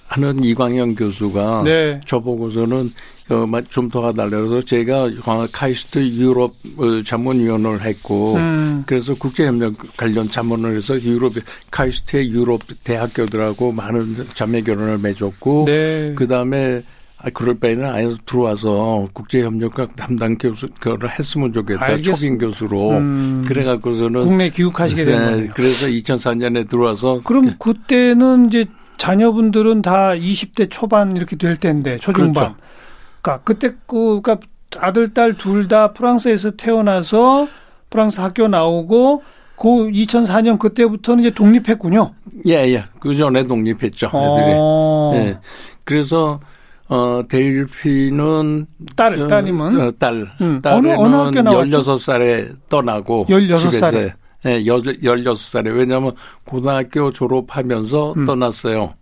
하는 0.06 0.44
이광영 0.44 0.94
교수가 0.94 1.62
네. 1.64 2.00
저보고서는 2.06 2.92
어, 3.30 3.46
좀더 3.70 4.08
하달라서 4.08 4.62
제가 4.62 5.08
카이스트 5.52 6.00
유럽 6.00 6.52
어, 6.76 7.02
자문위원을 7.06 7.82
했고 7.82 8.34
음. 8.34 8.82
그래서 8.86 9.14
국제협력 9.14 9.74
관련 9.96 10.28
자문을 10.28 10.76
해서 10.76 11.00
유럽 11.00 11.34
카이스트의 11.70 12.30
유럽 12.30 12.60
대학교들하고 12.82 13.70
많은 13.70 14.26
자매 14.34 14.60
결혼을 14.60 14.98
맺었고 14.98 15.64
네. 15.66 16.12
그 16.16 16.26
다음에 16.26 16.82
아, 17.22 17.28
그럴 17.34 17.58
바에는 17.58 17.84
아예 17.84 18.14
들어와서 18.24 19.08
국제협력학 19.12 19.94
담당 19.96 20.38
교수를 20.38 21.18
했으면 21.18 21.52
좋겠다. 21.52 21.84
알겠습니다. 21.84 22.14
초빙 22.14 22.38
교수로. 22.38 22.90
음, 22.92 23.44
그래갖고서는. 23.46 24.24
국내 24.24 24.50
교육하시게 24.50 25.04
된 25.04 25.18
네, 25.18 25.30
거예요. 25.32 25.50
그래서 25.54 25.86
2004년에 25.86 26.68
들어와서. 26.68 27.20
그럼 27.24 27.54
그때는 27.58 28.46
이제 28.46 28.66
자녀분들은 28.96 29.82
다 29.82 30.12
20대 30.14 30.68
초반 30.70 31.16
이렇게 31.16 31.36
될 31.36 31.56
때인데, 31.56 31.98
초중반. 31.98 32.32
그렇죠. 32.54 32.54
그러니까 33.20 33.44
그때 33.44 33.74
그, 33.86 34.20
그러니까 34.22 34.38
아들, 34.78 35.12
딸 35.12 35.34
둘 35.34 35.68
다 35.68 35.92
프랑스에서 35.92 36.52
태어나서 36.52 37.48
프랑스 37.90 38.20
학교 38.20 38.46
나오고 38.48 39.22
그 39.56 39.68
2004년 39.90 40.58
그때부터는 40.58 41.24
이제 41.24 41.34
독립했군요. 41.34 42.14
예, 42.46 42.52
예. 42.72 42.84
그 42.98 43.14
전에 43.14 43.42
독립했죠. 43.46 44.06
애들이. 44.06 44.54
어. 44.56 45.12
예. 45.16 45.38
그래서 45.84 46.40
어, 46.90 47.22
델피는 47.28 48.66
딸, 48.96 49.14
어, 49.14 49.28
따님은 49.28 49.80
어, 49.80 49.92
딸. 49.96 50.26
음. 50.40 50.60
딸에는 50.60 50.98
어느, 50.98 51.14
어느 51.14 51.26
학교 51.26 51.42
나왔죠? 51.42 51.80
16살에 51.80 52.56
떠나고 52.68 53.26
16살에 53.28 54.12
예, 54.46 54.64
16살에 54.64 55.72
왜냐하면 55.72 56.12
고등학교 56.44 57.12
졸업하면서 57.12 58.14
음. 58.16 58.26
떠났어요. 58.26 58.94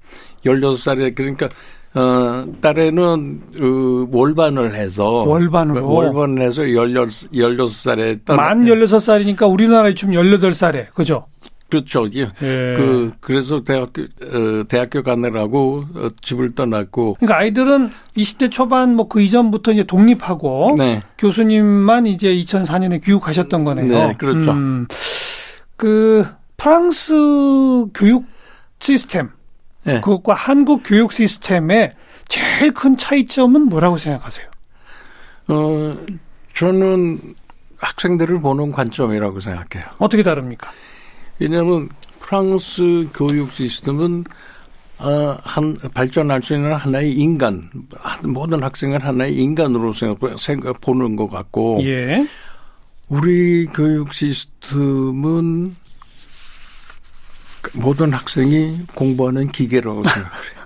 16살에 0.44 1.14
그러니까 1.14 1.48
어, 1.94 2.44
딸에는 2.60 3.40
그 3.54 4.06
월반을 4.12 4.74
해서 4.74 5.04
월반으로 5.08 5.88
월반을 5.88 6.42
해서 6.46 6.62
16, 6.62 7.08
16살에 7.32 8.24
떠나 8.26 8.42
만 8.42 8.64
16살이니까 8.66 9.50
우리나라에 9.50 9.94
지금 9.94 10.12
18살에 10.12 10.92
그죠? 10.92 11.24
그렇죠. 11.68 12.06
예. 12.14 12.26
그 12.40 13.12
그래서 13.20 13.62
대학교 13.62 14.02
어, 14.02 14.64
대학교 14.68 15.02
가느라고 15.02 15.84
어, 15.94 16.08
집을 16.22 16.54
떠났고. 16.54 17.14
그러니까 17.14 17.38
아이들은 17.38 17.90
20대 18.16 18.50
초반 18.50 18.94
뭐 18.94 19.08
그 19.08 19.20
이전부터 19.20 19.72
이제 19.72 19.84
독립하고 19.84 20.76
네. 20.78 21.00
교수님만 21.18 22.06
이제 22.06 22.28
2004년에 22.34 23.02
귀국하셨던 23.02 23.64
거네요. 23.64 23.86
네, 23.86 24.14
그렇죠. 24.18 24.52
음, 24.52 24.86
그 25.76 26.26
프랑스 26.56 27.12
교육 27.94 28.26
시스템 28.80 29.30
네. 29.84 30.00
그것과 30.00 30.34
한국 30.34 30.82
교육 30.84 31.12
시스템의 31.12 31.94
제일 32.28 32.72
큰 32.72 32.96
차이점은 32.96 33.62
뭐라고 33.68 33.96
생각하세요? 33.96 34.46
어, 35.48 35.96
저는 36.54 37.18
학생들을 37.78 38.40
보는 38.40 38.72
관점이라고 38.72 39.40
생각해요. 39.40 39.90
어떻게 39.98 40.22
다릅니까? 40.22 40.70
왜냐하면 41.38 41.88
프랑스 42.20 43.08
교육 43.14 43.52
시스템은 43.52 44.24
어, 44.98 45.36
한 45.44 45.76
발전할 45.94 46.42
수 46.42 46.54
있는 46.54 46.74
하나의 46.74 47.12
인간 47.12 47.70
모든 48.24 48.62
학생을 48.62 49.04
하나의 49.04 49.34
인간으로 49.36 49.92
생각, 49.92 50.18
생각 50.40 50.80
보는 50.80 51.14
것 51.14 51.28
같고 51.28 51.78
예. 51.82 52.26
우리 53.08 53.66
교육 53.66 54.12
시스템은 54.12 55.76
모든 57.74 58.12
학생이 58.12 58.80
공부하는 58.94 59.50
기계라고 59.50 60.02
생각해요. 60.04 60.58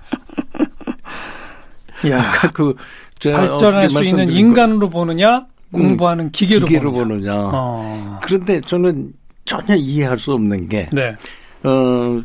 야, 2.11 2.51
그 2.53 2.75
발전할 3.23 3.89
수 3.89 4.03
있는 4.03 4.29
인간으로 4.31 4.89
보느냐, 4.89 5.45
공부하는 5.71 6.31
기계로, 6.31 6.65
기계로 6.65 6.91
보느냐. 6.91 7.33
보느냐. 7.33 7.49
어. 7.53 8.19
그런데 8.23 8.59
저는 8.61 9.13
전혀 9.45 9.75
이해할 9.75 10.17
수 10.17 10.33
없는 10.33 10.69
게, 10.69 10.89
네. 10.91 11.15
어, 11.63 12.23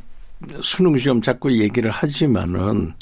수능 0.61 0.97
시험 0.99 1.21
자꾸 1.21 1.53
얘기를 1.53 1.91
하지만은 1.91 2.93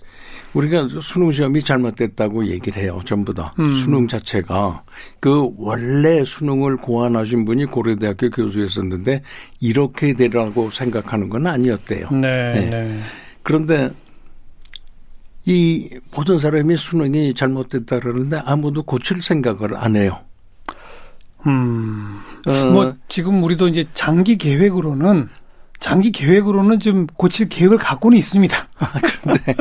우리가 0.55 0.89
수능 1.03 1.31
시험이 1.33 1.63
잘못됐다고 1.63 2.47
얘기를 2.47 2.83
해요. 2.83 3.01
전부 3.05 3.35
다 3.35 3.53
음. 3.59 3.75
수능 3.77 4.09
자체가 4.09 4.83
그 5.21 5.51
원래 5.59 6.25
수능을 6.25 6.79
고안하신 6.79 7.45
분이 7.45 7.67
고려대학교 7.67 8.31
교수였었는데 8.31 9.23
이렇게 9.61 10.15
되라고 10.15 10.71
생각하는 10.71 11.29
건 11.29 11.47
아니었대요. 11.47 12.09
네, 12.11 12.53
네. 12.55 12.71
네. 12.71 13.01
그런데 13.43 13.91
이 15.45 15.91
모든 16.15 16.39
사람이 16.39 16.75
수능이 16.77 17.35
잘못됐다 17.35 18.01
그러는데 18.01 18.41
아무도 18.45 18.83
고칠 18.83 19.21
생각을 19.23 19.77
안 19.77 19.95
해요. 19.95 20.19
음. 21.47 22.21
어, 22.47 22.67
뭐 22.73 22.95
지금 23.09 23.43
우리도 23.43 23.69
이제 23.69 23.85
장기 23.95 24.37
계획으로는 24.37 25.29
장기 25.79 26.11
계획으로는 26.11 26.79
좀 26.79 27.07
고칠 27.17 27.49
계획을 27.51 27.77
갖고는 27.77 28.17
있습니다. 28.17 28.57
그런데 29.23 29.55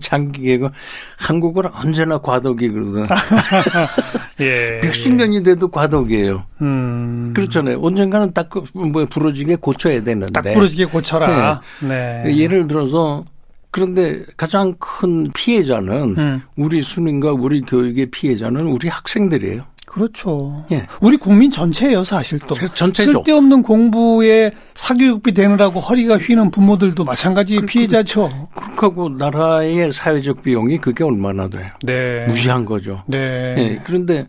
장기 0.00 0.42
계획은 0.42 0.68
한국은 1.16 1.64
언제나 1.72 2.18
과도기거든. 2.18 3.06
예. 4.40 4.80
몇십 4.82 5.14
년이 5.14 5.42
돼도 5.42 5.68
과도기예요. 5.68 6.44
음. 6.60 7.32
그렇잖아요. 7.34 7.80
언젠가는 7.80 8.32
딱 8.32 8.50
뭐 8.74 9.04
부러지게 9.06 9.56
고쳐야 9.56 10.02
되는데. 10.02 10.32
딱 10.32 10.42
부러지게 10.54 10.84
고쳐라. 10.86 11.60
네. 11.80 12.22
네. 12.24 12.36
예를 12.36 12.68
들어서 12.68 13.24
그런데 13.70 14.20
가장 14.36 14.74
큰 14.78 15.30
피해자는 15.32 16.14
음. 16.18 16.42
우리 16.56 16.82
수능과 16.82 17.32
우리 17.32 17.60
교육의 17.62 18.06
피해자는 18.10 18.66
우리 18.66 18.88
학생들이에요. 18.88 19.64
그렇죠. 19.94 20.66
예. 20.72 20.88
우리 21.00 21.16
국민 21.16 21.52
전체예요, 21.52 22.02
사실 22.02 22.40
또. 22.40 22.56
전체죠. 22.56 23.12
쓸데없는 23.12 23.62
공부에 23.62 24.50
사교육비 24.74 25.32
되느라고 25.32 25.78
허리가 25.78 26.18
휘는 26.18 26.50
부모들도 26.50 27.04
마찬가지 27.04 27.60
그, 27.60 27.66
피해자죠. 27.66 28.48
그렇게 28.56 28.74
하고 28.74 29.08
나라의 29.08 29.92
사회적 29.92 30.42
비용이 30.42 30.78
그게 30.78 31.04
얼마나 31.04 31.46
돼요? 31.46 31.68
네. 31.84 32.26
무시한 32.26 32.64
거죠. 32.64 33.04
네. 33.06 33.54
예. 33.56 33.80
그런데 33.84 34.26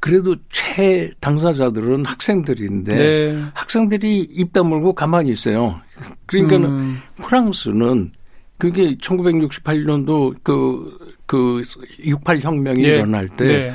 그래도 0.00 0.36
최 0.50 1.10
당사자들은 1.20 2.04
학생들인데 2.04 2.94
네. 2.94 3.44
학생들이 3.54 4.28
입 4.32 4.52
다물고 4.52 4.92
가만히 4.92 5.30
있어요. 5.30 5.80
그러니까는 6.26 6.68
음. 6.68 6.98
프랑스는 7.22 8.10
그게 8.58 8.96
1968년도 8.98 10.34
그, 10.42 10.98
그, 11.24 11.62
68 12.04 12.40
혁명이 12.40 12.82
네. 12.82 12.88
일어날 12.88 13.30
때 13.30 13.46
네. 13.46 13.74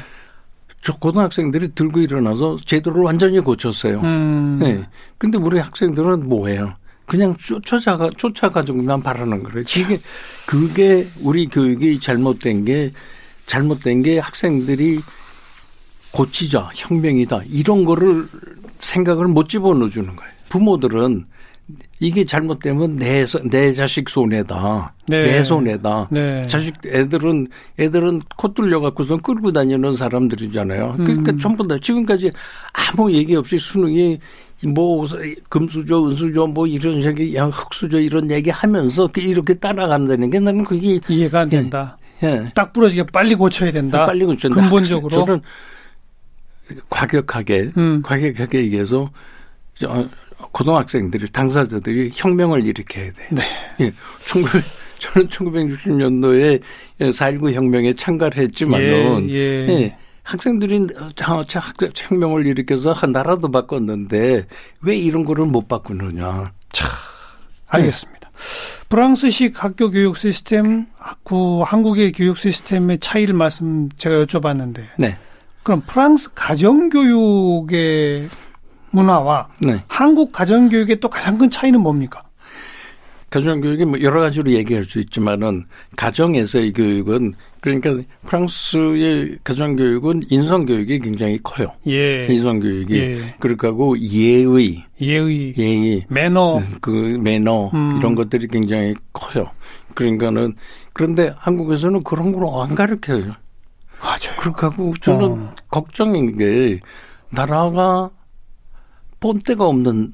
저 0.84 0.94
고등학생들이 0.98 1.76
들고 1.76 2.02
일어나서 2.02 2.58
제도를 2.66 3.02
완전히 3.02 3.40
고쳤어요. 3.40 4.02
음. 4.02 4.58
네. 4.60 4.86
근데 5.18 5.38
우리 5.38 5.58
학생들은 5.60 6.28
뭐예요? 6.28 6.76
그냥 7.06 7.36
쫓아가 7.38 8.10
쫓아가지고만 8.18 9.02
바라는 9.02 9.44
거예요. 9.44 9.60
이게 9.62 10.00
그게 10.46 11.08
우리 11.22 11.48
교육이 11.48 12.00
잘못된 12.00 12.66
게 12.66 12.92
잘못된 13.46 14.04
게 14.04 14.20
학생들이 14.20 15.00
고치자 16.12 16.70
혁명이다 16.76 17.42
이런 17.48 17.86
거를 17.86 18.28
생각을 18.80 19.28
못 19.28 19.48
집어넣어 19.50 19.90
주는 19.90 20.16
거예요. 20.16 20.32
부모들은 20.50 21.26
이게 22.00 22.26
잘못되면 22.26 22.98
내, 22.98 23.26
내 23.50 23.72
자식 23.74 24.10
손해다. 24.10 24.94
네. 25.08 25.24
내 25.24 25.44
손해다. 25.44 26.10
네. 26.12 26.46
자식, 26.48 26.74
애들은, 26.86 27.48
애들은 27.80 28.22
코 28.38 28.54
뚫려갖고서 28.54 29.18
끌고 29.18 29.52
다니는 29.52 29.96
사람들이잖아요. 29.96 30.96
그러니까 30.98 31.32
음. 31.32 31.40
전부 31.40 31.66
다 31.68 31.78
지금까지 31.82 32.32
아무 32.74 33.12
얘기 33.14 33.36
없이 33.36 33.58
수능이 33.58 34.20
뭐 34.68 35.08
금수저, 35.50 36.10
은수저 36.10 36.48
뭐 36.48 36.68
이런 36.68 37.04
얘기, 37.04 37.36
야, 37.36 37.46
흑수저 37.46 38.00
이런 38.00 38.30
얘기 38.32 38.50
하면서 38.50 39.10
이렇게 39.18 39.54
따라간다는 39.54 40.30
게 40.30 40.40
나는 40.40 40.64
그게 40.64 41.00
이해가 41.08 41.42
안 41.42 41.50
된다. 41.50 41.98
예. 42.24 42.28
예. 42.28 42.52
딱 42.54 42.72
부러지게 42.72 43.08
빨리 43.12 43.36
고쳐야 43.36 43.72
된다. 43.72 44.06
빨리 44.06 44.26
고쳐야 44.26 44.54
된다. 44.54 44.62
근본적으로. 44.62 45.10
저는 45.10 45.42
과격하게, 46.90 47.72
음. 47.78 48.02
과격하게 48.02 48.60
얘기해서 48.60 49.10
고등학생들이 50.52 51.32
당사자들이 51.32 52.12
혁명을 52.14 52.66
일으켜야 52.66 53.12
돼. 53.12 53.28
네. 53.32 53.44
예. 53.80 53.94
1900, 54.26 54.64
저는 55.00 55.28
1960년도에 55.28 56.62
4.19 57.00 57.54
혁명에 57.54 57.94
참가를 57.94 58.44
했지만은 58.44 59.30
예, 59.30 59.36
예. 59.36 59.68
예. 59.68 59.98
학생들이 60.24 60.88
혁명을 61.96 62.46
일으켜서 62.46 62.94
한 62.94 63.12
나라도 63.12 63.52
바꿨는데 63.52 64.46
왜 64.82 64.96
이런 64.96 65.26
거를 65.26 65.46
못 65.46 65.68
바꾸느냐. 65.68 66.54
차, 66.72 66.88
알겠습니다. 67.68 68.30
네. 68.30 68.84
프랑스식 68.88 69.64
학교 69.64 69.92
교육 69.92 70.18
시스템, 70.18 70.86
그 71.24 71.62
한국의 71.62 72.12
교육 72.14 72.38
시스템의 72.38 73.00
차이를 73.00 73.34
말씀 73.34 73.90
제가 73.98 74.24
여쭤봤는데. 74.26 74.86
네. 74.98 75.18
그럼 75.64 75.82
프랑스 75.88 76.34
가정 76.34 76.90
교육의 76.90 78.30
문화와 78.94 79.48
네. 79.60 79.84
한국 79.88 80.32
가정교육의 80.32 81.00
또 81.00 81.10
가장 81.10 81.38
큰 81.38 81.50
차이는 81.50 81.82
뭡니까? 81.82 82.22
가정교육이 83.32 83.86
뭐 83.86 84.02
여러 84.02 84.22
가지로 84.22 84.52
얘기할 84.52 84.86
수 84.86 85.00
있지만은 85.00 85.66
가정에서의 85.98 86.72
교육은 86.74 87.34
그러니까 87.62 87.96
프랑스의 88.28 89.40
가정교육은 89.44 90.24
인성교육이 90.30 91.00
굉장히 91.00 91.40
커요. 91.42 91.74
예. 91.88 92.28
인성교육이. 92.28 92.96
예. 92.96 93.36
그렇고 93.40 93.98
예의. 94.00 94.84
예의. 95.02 95.54
예의. 95.58 96.06
매너. 96.10 96.62
그 96.82 97.18
매너. 97.20 97.72
음. 97.74 97.96
이런 97.98 98.14
것들이 98.14 98.48
굉장히 98.48 98.94
커요. 99.14 99.50
그러니까는 99.96 100.54
그런데 100.94 101.34
한국에서는 101.38 102.04
그런 102.04 102.34
걸 102.34 102.62
안 102.62 102.76
가르쳐요. 102.76 103.32
맞아요. 104.00 104.38
그렇게 104.40 104.62
하고 104.62 104.94
저는 105.02 105.26
어. 105.32 105.56
걱정인 105.72 106.38
게 106.38 106.80
나라가 107.32 108.12
본때가 109.24 109.66
없는 109.66 110.12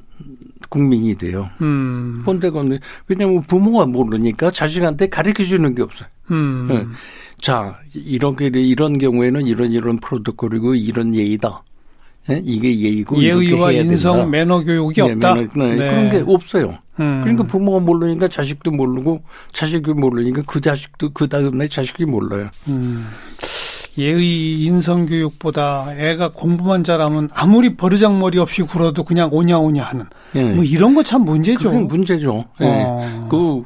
국민이 0.70 1.16
돼요. 1.18 1.50
음. 1.62 2.22
본때가 2.24 2.60
없는 2.60 2.78
왜냐하면 3.08 3.42
부모가 3.42 3.88
모르니까 3.88 4.52
자식한테 4.52 5.10
가르쳐 5.10 5.44
주는 5.44 5.74
게 5.74 5.82
없어요. 5.82 6.08
음. 6.30 6.68
네. 6.70 6.86
자 7.42 7.80
이렇게 7.96 8.52
이런 8.54 9.00
경우에는 9.00 9.48
이런 9.48 9.72
이런 9.72 9.98
프로토콜이고 9.98 10.76
이런 10.76 11.16
예의다. 11.16 11.64
네? 12.28 12.40
이게 12.44 12.80
예의고 12.80 13.20
예의와 13.20 13.72
인성 13.72 14.18
된다. 14.18 14.30
매너 14.30 14.64
교육이 14.64 15.02
네, 15.02 15.12
없다. 15.14 15.34
매너, 15.34 15.50
네. 15.56 15.76
네. 15.76 15.78
그런 15.78 16.12
게 16.12 16.24
없어요. 16.32 16.78
음. 17.00 17.22
그러니까 17.24 17.44
부모가 17.46 17.80
모르니까 17.80 18.28
자식도 18.28 18.70
모르고 18.70 19.24
자식이 19.54 19.94
모르니까 19.94 20.44
그 20.46 20.62
자식도 20.62 21.14
그 21.14 21.28
다음에 21.28 21.68
자식이 21.68 22.06
몰라요. 22.06 22.50
음. 22.68 23.08
예의 24.00 24.64
인성 24.64 25.06
교육보다 25.06 25.94
애가 25.98 26.32
공부만 26.32 26.84
잘하면 26.84 27.30
아무리 27.34 27.76
버르장머리 27.76 28.40
없이 28.40 28.62
굴어도 28.64 29.04
그냥 29.04 29.30
오냐오냐 29.32 29.84
하는 29.84 30.06
예. 30.36 30.44
뭐 30.54 30.64
이런 30.64 30.96
거 30.96 31.04
참 31.04 31.24
문제죠. 31.26 31.72
그게 31.72 31.84
문제죠. 31.84 32.46
예. 32.62 32.66
어. 32.66 33.28
그 33.30 33.64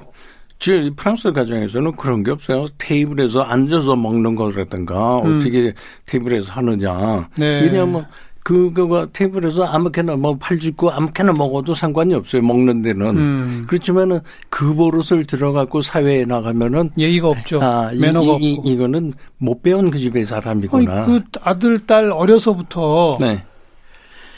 프랑스 0.96 1.32
가정에서는 1.34 1.96
그런 1.98 2.24
게 2.24 2.32
없어요. 2.32 2.68
테이블에서 2.78 3.42
앉아서 3.42 3.96
먹는 3.98 4.36
거라든가 4.36 5.20
음. 5.22 5.40
어떻게 5.40 5.74
테이블에서 6.06 6.54
하느냐. 6.54 7.28
네. 7.38 7.62
왜냐하면 7.64 8.06
그거가 8.44 9.08
테이블에서 9.14 9.64
아무렇게나 9.64 10.18
뭐 10.18 10.38
팔짓고 10.38 10.92
아무렇게나 10.92 11.32
먹어도 11.32 11.74
상관이 11.74 12.14
없어요. 12.14 12.42
먹는 12.42 12.82
데는. 12.82 13.18
음. 13.18 13.66
그렇지만은 13.68 14.20
그 14.50 14.76
버릇을 14.76 15.26
들어갖고 15.26 15.82
사회에 15.82 16.26
나가면은 16.26 16.92
예의가 16.98 17.30
없죠. 17.30 17.62
아, 17.62 17.92
매너가 17.94 18.38
이, 18.42 18.52
이, 18.52 18.62
이거는 18.66 19.14
못 19.38 19.62
배운 19.62 19.90
그 19.90 19.98
집의 19.98 20.26
사람이구나. 20.26 20.92
아니, 20.92 21.06
그 21.06 21.22
아들 21.42 21.86
딸 21.86 22.12
어려서부터 22.12 23.18
네. 23.22 23.46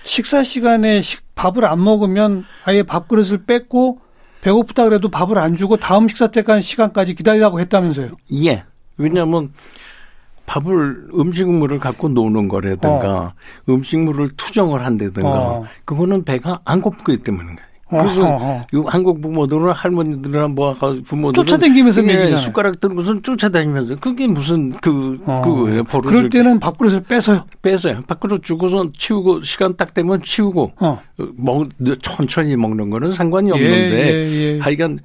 식사 0.03 0.43
시간에 0.43 1.01
밥을 1.33 1.65
안 1.65 1.83
먹으면 1.83 2.45
아예 2.63 2.83
밥그릇을 2.83 3.45
뺏고 3.45 3.99
배고프다 4.41 4.83
그래도 4.83 5.09
밥을 5.09 5.39
안 5.39 5.55
주고 5.55 5.77
다음 5.77 6.07
식사 6.07 6.27
때까지 6.27 6.61
시간까지 6.61 7.15
기다리라고 7.15 7.59
했다면서요. 7.59 8.11
예. 8.45 8.63
왜냐하면 8.97 9.51
밥을 10.45 11.08
음식물을 11.13 11.79
갖고 11.79 12.10
노는 12.10 12.47
거라든가 12.47 13.15
어. 13.15 13.34
음식물을 13.69 14.29
투정을 14.38 14.86
한다든가 14.86 15.29
어. 15.29 15.65
그거는 15.86 16.23
배가 16.23 16.60
안 16.65 16.81
고프기 16.81 17.17
때문에 17.23 17.55
그래서 17.88 18.25
어 18.27 18.65
한국 18.88 19.21
부모들은 19.21 19.71
할머니들이나 19.71 20.47
뭐 20.47 20.73
부모들은 21.05 21.45
쫓아다니면서 21.45 22.01
먹이잖아요. 22.01 22.38
숟가락 22.38 22.79
들고서 22.81 23.21
쫓아다니면서 23.21 23.97
그게 23.97 24.27
무슨 24.27 24.71
그, 24.71 25.19
어. 25.25 25.41
그 25.45 25.84
그럴 26.01 26.29
때는 26.31 26.60
밥그릇을 26.60 27.03
뺏어요. 27.03 27.45
뺏어요. 27.62 28.01
밥그릇 28.08 28.43
주고서 28.43 28.91
치우고 28.91 29.43
시간 29.43 29.77
딱 29.77 29.93
되면 29.93 30.19
치우고 30.23 30.73
어. 30.79 30.99
먹 31.36 31.69
천천히 32.01 32.55
먹는 32.55 32.89
거는 32.89 33.12
상관이 33.12 33.49
예, 33.49 33.53
없는데 33.53 34.08
예, 34.08 34.31
예, 34.31 34.55
예. 34.55 34.60
하여간 34.60 34.99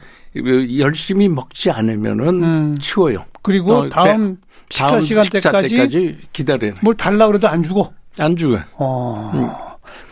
열심히 0.79 1.29
먹지 1.29 1.71
않으면은 1.71 2.43
음. 2.43 2.79
치워요. 2.81 3.25
그리고 3.43 3.75
어, 3.75 3.89
다음 3.91 4.37
배, 4.37 4.43
식사 4.71 5.01
시간 5.01 5.25
때까지, 5.27 6.19
기다려. 6.33 6.73
뭘 6.83 6.97
달라 6.97 7.27
그래도 7.27 7.49
안 7.49 7.63
주고. 7.63 7.93
안 8.19 8.37
주고. 8.37 8.59
어. 8.77 9.31
음. 9.35 9.49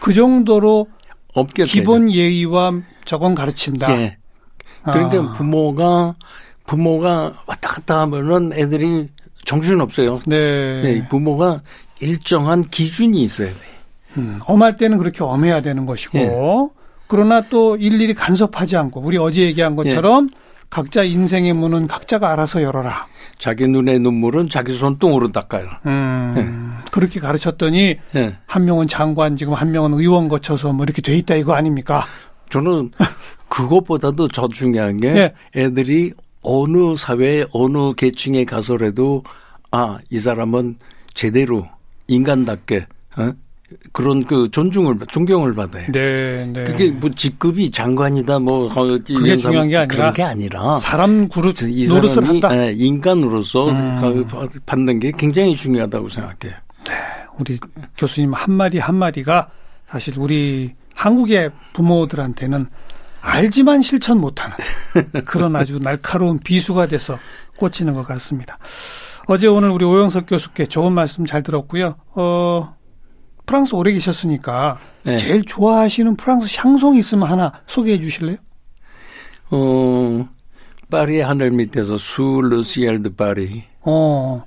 그 0.01 0.13
정도로 0.13 0.89
기본 1.67 2.11
예의와 2.11 2.73
저건 3.05 3.35
가르친다. 3.35 3.91
예. 4.01 4.19
그러니까 4.83 5.31
아. 5.31 5.33
부모가 5.35 6.15
부모가 6.67 7.33
왔다 7.47 7.69
갔다 7.69 8.01
하면은 8.01 8.53
애들이 8.53 9.09
정신 9.45 9.81
없어요. 9.81 10.21
네. 10.27 10.83
네. 10.83 11.09
부모가 11.09 11.63
일정한 12.01 12.63
기준이 12.63 13.23
있어야 13.23 13.49
돼. 13.49 13.57
음, 14.19 14.41
엄할 14.45 14.77
때는 14.77 14.99
그렇게 14.99 15.23
엄해야 15.23 15.63
되는 15.63 15.87
것이고, 15.87 16.19
예. 16.19 16.31
그러나 17.07 17.43
또 17.49 17.77
일일이 17.77 18.15
간섭하지 18.15 18.77
않고, 18.77 19.01
우리 19.01 19.17
어제 19.17 19.43
얘기한 19.43 19.77
것처럼 19.77 20.29
예. 20.33 20.48
각자 20.71 21.03
인생의 21.03 21.55
문은 21.55 21.87
각자가 21.87 22.33
알아서 22.33 22.63
열어라. 22.63 23.07
자기 23.39 23.67
눈의 23.67 24.01
눈물은 24.01 24.49
자기 24.49 24.77
손등으로 24.77 25.33
닦아요. 25.33 25.67
음, 25.87 26.33
네. 26.85 26.91
그렇게 26.91 27.21
가르쳤더니 27.21 27.97
네. 28.13 28.37
한 28.47 28.65
명은 28.65 28.87
장관 28.89 29.37
지금 29.37 29.55
한 29.55 29.71
명은 29.71 29.95
의원 29.95 30.29
거쳐서 30.29 30.73
뭐 30.73 30.85
이렇게 30.85 31.01
돼 31.01 31.17
있다 31.17 31.37
이거 31.37 31.55
아닙니까? 31.55 32.05
저는 32.51 32.91
그것보다도 33.49 34.29
더 34.29 34.49
중요한 34.49 35.01
게 35.01 35.13
네. 35.13 35.35
애들이 35.57 36.13
어느 36.43 36.97
사회 36.97 37.45
어느 37.53 37.95
계층에 37.95 38.45
가서라도 38.45 39.23
아 39.71 39.99
이 40.11 40.19
사람은 40.19 40.77
제대로 41.15 41.67
인간답게 42.07 42.87
어? 43.19 43.33
그런 43.93 44.25
그 44.25 44.49
존중을 44.51 44.99
존경을 45.09 45.55
받아요. 45.55 45.87
네, 45.93 46.47
네. 46.47 46.65
그게 46.65 46.91
뭐 46.91 47.11
직급이 47.11 47.71
장관이다 47.71 48.39
뭐 48.39 48.73
그게 48.73 49.37
중요한 49.37 49.69
게 49.69 49.77
아니라 49.77 49.87
그런 49.87 50.15
게 50.15 50.23
아니라 50.23 50.77
사람 50.77 51.29
그릇 51.29 51.57
노릇을 51.63 52.27
한다. 52.27 52.49
네, 52.49 52.73
인간으로서 52.77 53.71
음. 53.71 54.25
받는 54.67 55.01
게 55.01 55.13
굉장히 55.17 55.57
중요하다고 55.57 56.09
생각해요. 56.09 56.59
네, 56.87 56.95
우리 57.39 57.59
교수님 57.97 58.33
한 58.33 58.57
마디 58.57 58.79
한 58.79 58.95
마디가 58.97 59.51
사실 59.87 60.15
우리 60.19 60.73
한국의 60.95 61.51
부모들한테는 61.73 62.67
알지만 63.21 63.83
실천 63.83 64.21
못하는 64.21 64.57
그런 65.25 65.55
아주 65.57 65.79
날카로운 65.79 66.39
비수가 66.39 66.87
돼서 66.87 67.19
꽂히는 67.57 67.95
것 67.95 68.07
같습니다. 68.07 68.59
어제 69.27 69.47
오늘 69.47 69.71
우리 69.71 69.85
오영석 69.85 70.27
교수께 70.27 70.67
좋은 70.67 70.93
말씀 70.93 71.27
잘 71.27 71.43
들었고요. 71.43 71.97
어, 72.15 72.75
프랑스 73.49 73.75
오래 73.75 73.93
계셨으니까 73.93 74.79
네. 75.05 75.17
제일 75.17 75.43
좋아하시는 75.45 76.17
프랑스 76.17 76.47
샹송 76.49 76.97
있으면 76.97 77.29
하나 77.29 77.53
소개해 77.67 77.99
주실래요? 77.99 78.37
어, 79.51 80.29
파리의 80.91 81.25
하늘 81.25 81.51
밑에서 81.51 81.97
Sous 81.99 82.41
le 82.41 82.63
ciel 82.63 83.01
de 83.01 83.15
Paris. 83.15 83.65
어, 83.81 84.45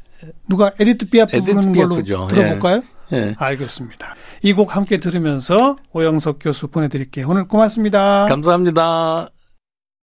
누가 0.48 0.72
에디트 0.80 1.10
피아프 1.10 1.42
부르는 1.42 1.74
걸로 1.74 1.96
피아프죠. 1.96 2.28
들어볼까요? 2.30 2.84
예. 3.12 3.18
예. 3.18 3.36
알겠습니다. 3.38 4.16
이 4.44 4.54
곡 4.54 4.76
함께 4.76 4.98
들으면서 5.00 5.76
오영석 5.94 6.38
교수 6.40 6.68
보내드릴게요. 6.68 7.28
오늘 7.28 7.48
고맙습니다. 7.48 8.28
감사합니다. 8.28 9.30